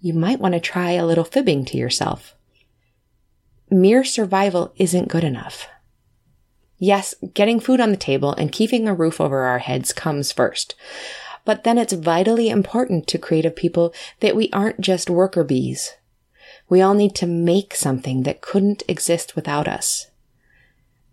you 0.00 0.12
might 0.12 0.40
want 0.40 0.54
to 0.54 0.60
try 0.60 0.92
a 0.92 1.06
little 1.06 1.24
fibbing 1.24 1.64
to 1.66 1.78
yourself. 1.78 2.34
Mere 3.70 4.04
survival 4.04 4.74
isn't 4.76 5.08
good 5.08 5.24
enough. 5.24 5.68
Yes, 6.78 7.14
getting 7.32 7.60
food 7.60 7.80
on 7.80 7.90
the 7.90 7.96
table 7.96 8.32
and 8.34 8.52
keeping 8.52 8.86
a 8.86 8.94
roof 8.94 9.20
over 9.20 9.42
our 9.42 9.60
heads 9.60 9.92
comes 9.92 10.32
first. 10.32 10.74
But 11.44 11.64
then 11.64 11.78
it's 11.78 11.92
vitally 11.92 12.48
important 12.48 13.06
to 13.08 13.18
creative 13.18 13.54
people 13.54 13.92
that 14.20 14.36
we 14.36 14.50
aren't 14.52 14.80
just 14.80 15.10
worker 15.10 15.44
bees. 15.44 15.94
We 16.68 16.80
all 16.80 16.94
need 16.94 17.14
to 17.16 17.26
make 17.26 17.74
something 17.74 18.22
that 18.22 18.40
couldn't 18.40 18.82
exist 18.88 19.36
without 19.36 19.68
us. 19.68 20.10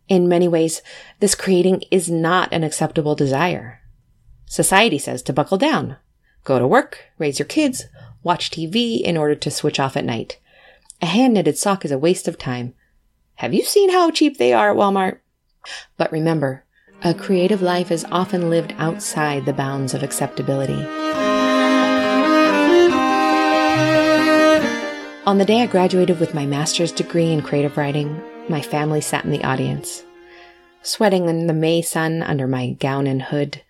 In 0.08 0.28
many 0.28 0.48
ways, 0.48 0.82
this 1.20 1.36
creating 1.36 1.84
is 1.92 2.10
not 2.10 2.52
an 2.54 2.64
acceptable 2.64 3.16
desire. 3.16 3.82
Society 4.46 4.98
says 4.98 5.22
to 5.24 5.34
buckle 5.34 5.58
down, 5.58 5.98
go 6.44 6.60
to 6.60 6.68
work, 6.68 7.06
raise 7.18 7.40
your 7.40 7.46
kids, 7.46 7.86
watch 8.24 8.52
TV 8.52 9.02
in 9.02 9.18
order 9.18 9.36
to 9.36 9.52
switch 9.52 9.80
off 9.80 9.96
at 9.96 10.06
night. 10.06 10.40
A 11.02 11.06
hand 11.06 11.34
knitted 11.34 11.58
sock 11.58 11.86
is 11.86 11.92
a 11.92 11.98
waste 11.98 12.28
of 12.28 12.38
time. 12.38 12.74
Have 13.36 13.54
you 13.54 13.64
seen 13.64 13.90
how 13.90 14.12
cheap 14.12 14.38
they 14.38 14.54
are 14.54 14.72
at 14.72 14.78
Walmart? 14.78 15.20
But 15.98 16.12
remember, 16.12 16.66
a 17.04 17.16
creative 17.16 17.64
life 17.64 17.89
is 17.89 18.06
often 18.12 18.52
lived 18.52 18.76
outside 18.78 19.43
the 19.43 19.54
bounds 19.54 19.95
of 19.95 20.04
acceptability. 20.04 20.86
On 25.26 25.39
the 25.39 25.45
day 25.45 25.62
I 25.62 25.66
graduated 25.66 26.20
with 26.20 26.36
my 26.36 26.45
master's 26.45 26.91
degree 26.91 27.32
in 27.32 27.41
creative 27.41 27.76
writing, 27.76 28.22
my 28.49 28.62
family 28.62 29.02
sat 29.02 29.26
in 29.26 29.32
the 29.32 29.43
audience. 29.43 30.04
Sweating 30.84 31.28
in 31.28 31.47
the 31.47 31.54
May 31.54 31.82
sun 31.82 32.22
under 32.22 32.47
my 32.47 32.72
gown 32.74 33.08
and 33.08 33.24
hood, 33.24 33.64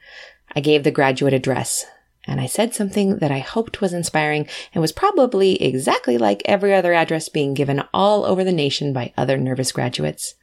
I 0.54 0.60
gave 0.60 0.84
the 0.84 0.92
graduate 0.92 1.34
address, 1.34 1.86
and 2.28 2.42
I 2.42 2.48
said 2.48 2.74
something 2.74 3.20
that 3.20 3.32
I 3.32 3.40
hoped 3.40 3.80
was 3.80 3.94
inspiring 3.94 4.46
and 4.74 4.82
was 4.82 4.92
probably 4.92 5.62
exactly 5.62 6.18
like 6.18 6.42
every 6.44 6.74
other 6.74 6.94
address 6.94 7.30
being 7.30 7.54
given 7.54 7.84
all 7.94 8.26
over 8.26 8.44
the 8.44 8.52
nation 8.52 8.92
by 8.92 9.14
other 9.16 9.38
nervous 9.38 9.72
graduates. 9.72 10.36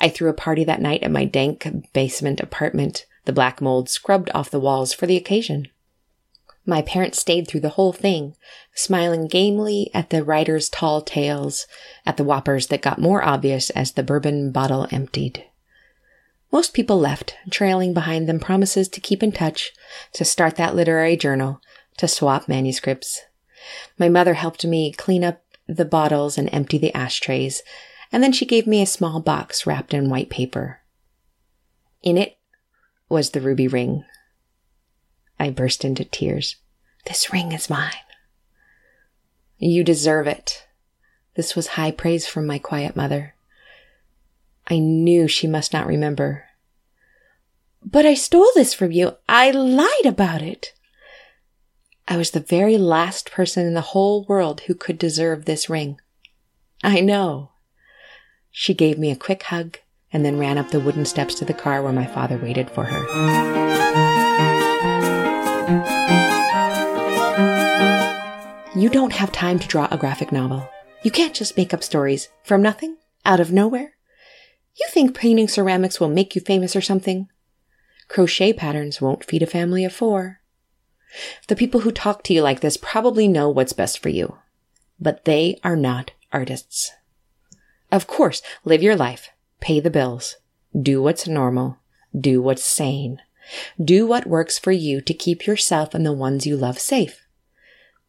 I 0.00 0.08
threw 0.08 0.30
a 0.30 0.34
party 0.34 0.64
that 0.64 0.80
night 0.80 1.02
at 1.02 1.10
my 1.10 1.24
dank 1.24 1.92
basement 1.92 2.40
apartment, 2.40 3.06
the 3.26 3.32
black 3.32 3.60
mold 3.60 3.88
scrubbed 3.88 4.30
off 4.34 4.50
the 4.50 4.60
walls 4.60 4.92
for 4.92 5.06
the 5.06 5.16
occasion. 5.16 5.68
My 6.66 6.82
parents 6.82 7.20
stayed 7.20 7.48
through 7.48 7.60
the 7.60 7.70
whole 7.70 7.92
thing, 7.92 8.36
smiling 8.74 9.26
gamely 9.26 9.90
at 9.92 10.10
the 10.10 10.22
writer's 10.22 10.68
tall 10.68 11.02
tales, 11.02 11.66
at 12.06 12.16
the 12.16 12.24
whoppers 12.24 12.68
that 12.68 12.82
got 12.82 12.98
more 12.98 13.24
obvious 13.24 13.70
as 13.70 13.92
the 13.92 14.02
bourbon 14.02 14.52
bottle 14.52 14.86
emptied. 14.90 15.44
Most 16.52 16.74
people 16.74 16.98
left, 16.98 17.34
trailing 17.50 17.94
behind 17.94 18.28
them 18.28 18.40
promises 18.40 18.88
to 18.88 19.00
keep 19.00 19.22
in 19.22 19.32
touch, 19.32 19.72
to 20.12 20.24
start 20.24 20.56
that 20.56 20.74
literary 20.74 21.16
journal, 21.16 21.60
to 21.96 22.08
swap 22.08 22.48
manuscripts. 22.48 23.22
My 23.98 24.08
mother 24.08 24.34
helped 24.34 24.64
me 24.64 24.92
clean 24.92 25.24
up 25.24 25.42
the 25.66 25.84
bottles 25.84 26.36
and 26.36 26.48
empty 26.52 26.78
the 26.78 26.94
ashtrays, 26.94 27.62
and 28.12 28.22
then 28.22 28.32
she 28.32 28.46
gave 28.46 28.66
me 28.66 28.82
a 28.82 28.86
small 28.86 29.20
box 29.20 29.66
wrapped 29.66 29.94
in 29.94 30.10
white 30.10 30.30
paper. 30.30 30.80
In 32.02 32.16
it 32.16 32.38
was 33.08 33.30
the 33.30 33.40
ruby 33.40 33.68
ring. 33.68 34.04
I 35.38 35.50
burst 35.50 35.84
into 35.84 36.04
tears. 36.04 36.56
This 37.06 37.32
ring 37.32 37.52
is 37.52 37.70
mine. 37.70 37.92
You 39.58 39.84
deserve 39.84 40.26
it. 40.26 40.66
This 41.34 41.54
was 41.54 41.68
high 41.68 41.90
praise 41.90 42.26
from 42.26 42.46
my 42.46 42.58
quiet 42.58 42.96
mother. 42.96 43.34
I 44.66 44.78
knew 44.78 45.28
she 45.28 45.46
must 45.46 45.72
not 45.72 45.86
remember. 45.86 46.44
But 47.82 48.06
I 48.06 48.14
stole 48.14 48.50
this 48.54 48.74
from 48.74 48.92
you. 48.92 49.16
I 49.28 49.50
lied 49.50 50.06
about 50.06 50.42
it. 50.42 50.74
I 52.06 52.16
was 52.16 52.32
the 52.32 52.40
very 52.40 52.76
last 52.76 53.30
person 53.30 53.66
in 53.66 53.74
the 53.74 53.80
whole 53.80 54.24
world 54.24 54.62
who 54.62 54.74
could 54.74 54.98
deserve 54.98 55.44
this 55.44 55.70
ring. 55.70 56.00
I 56.82 57.00
know. 57.00 57.49
She 58.50 58.74
gave 58.74 58.98
me 58.98 59.10
a 59.10 59.16
quick 59.16 59.44
hug 59.44 59.78
and 60.12 60.24
then 60.24 60.38
ran 60.38 60.58
up 60.58 60.70
the 60.70 60.80
wooden 60.80 61.04
steps 61.04 61.34
to 61.36 61.44
the 61.44 61.54
car 61.54 61.82
where 61.82 61.92
my 61.92 62.06
father 62.06 62.36
waited 62.36 62.70
for 62.70 62.84
her. 62.84 64.10
You 68.76 68.88
don't 68.88 69.12
have 69.12 69.30
time 69.32 69.58
to 69.58 69.68
draw 69.68 69.88
a 69.90 69.98
graphic 69.98 70.32
novel. 70.32 70.68
You 71.02 71.10
can't 71.10 71.34
just 71.34 71.56
make 71.56 71.72
up 71.72 71.82
stories 71.82 72.28
from 72.42 72.62
nothing, 72.62 72.96
out 73.24 73.40
of 73.40 73.52
nowhere. 73.52 73.94
You 74.78 74.86
think 74.90 75.14
painting 75.14 75.48
ceramics 75.48 76.00
will 76.00 76.08
make 76.08 76.34
you 76.34 76.40
famous 76.40 76.74
or 76.74 76.80
something? 76.80 77.28
Crochet 78.08 78.52
patterns 78.52 79.00
won't 79.00 79.24
feed 79.24 79.42
a 79.42 79.46
family 79.46 79.84
of 79.84 79.92
four. 79.92 80.40
The 81.48 81.56
people 81.56 81.80
who 81.80 81.92
talk 81.92 82.22
to 82.24 82.34
you 82.34 82.42
like 82.42 82.60
this 82.60 82.76
probably 82.76 83.28
know 83.28 83.48
what's 83.48 83.72
best 83.72 83.98
for 83.98 84.08
you, 84.08 84.38
but 84.98 85.24
they 85.24 85.58
are 85.62 85.76
not 85.76 86.12
artists. 86.32 86.92
Of 87.92 88.06
course, 88.06 88.42
live 88.64 88.82
your 88.82 88.96
life, 88.96 89.30
pay 89.60 89.80
the 89.80 89.90
bills, 89.90 90.36
do 90.80 91.02
what's 91.02 91.26
normal, 91.26 91.78
do 92.18 92.40
what's 92.40 92.64
sane, 92.64 93.20
do 93.82 94.06
what 94.06 94.26
works 94.26 94.58
for 94.58 94.72
you 94.72 95.00
to 95.00 95.14
keep 95.14 95.46
yourself 95.46 95.94
and 95.94 96.06
the 96.06 96.12
ones 96.12 96.46
you 96.46 96.56
love 96.56 96.78
safe. 96.78 97.26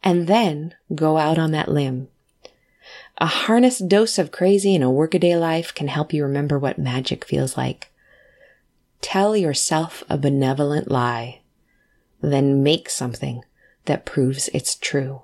And 0.04 0.28
then 0.28 0.76
go 0.94 1.18
out 1.18 1.38
on 1.38 1.52
that 1.52 1.70
limb. 1.70 2.10
A 3.18 3.26
harnessed 3.28 3.88
dose 3.88 4.18
of 4.18 4.32
crazy 4.32 4.74
in 4.74 4.84
a 4.84 4.92
workaday 4.92 5.36
life 5.36 5.74
can 5.74 5.88
help 5.88 6.14
you 6.14 6.24
remember 6.24 6.58
what 6.58 6.80
magic 6.80 7.26
feels 7.26 7.56
like. 7.58 7.92
Tell 9.02 9.36
yourself 9.36 10.04
a 10.10 10.18
benevolent 10.18 10.90
lie, 10.90 11.42
then 12.22 12.64
make 12.64 12.90
something 12.90 13.44
that 13.86 14.06
proves 14.06 14.50
it's 14.54 14.76
true. 14.76 15.24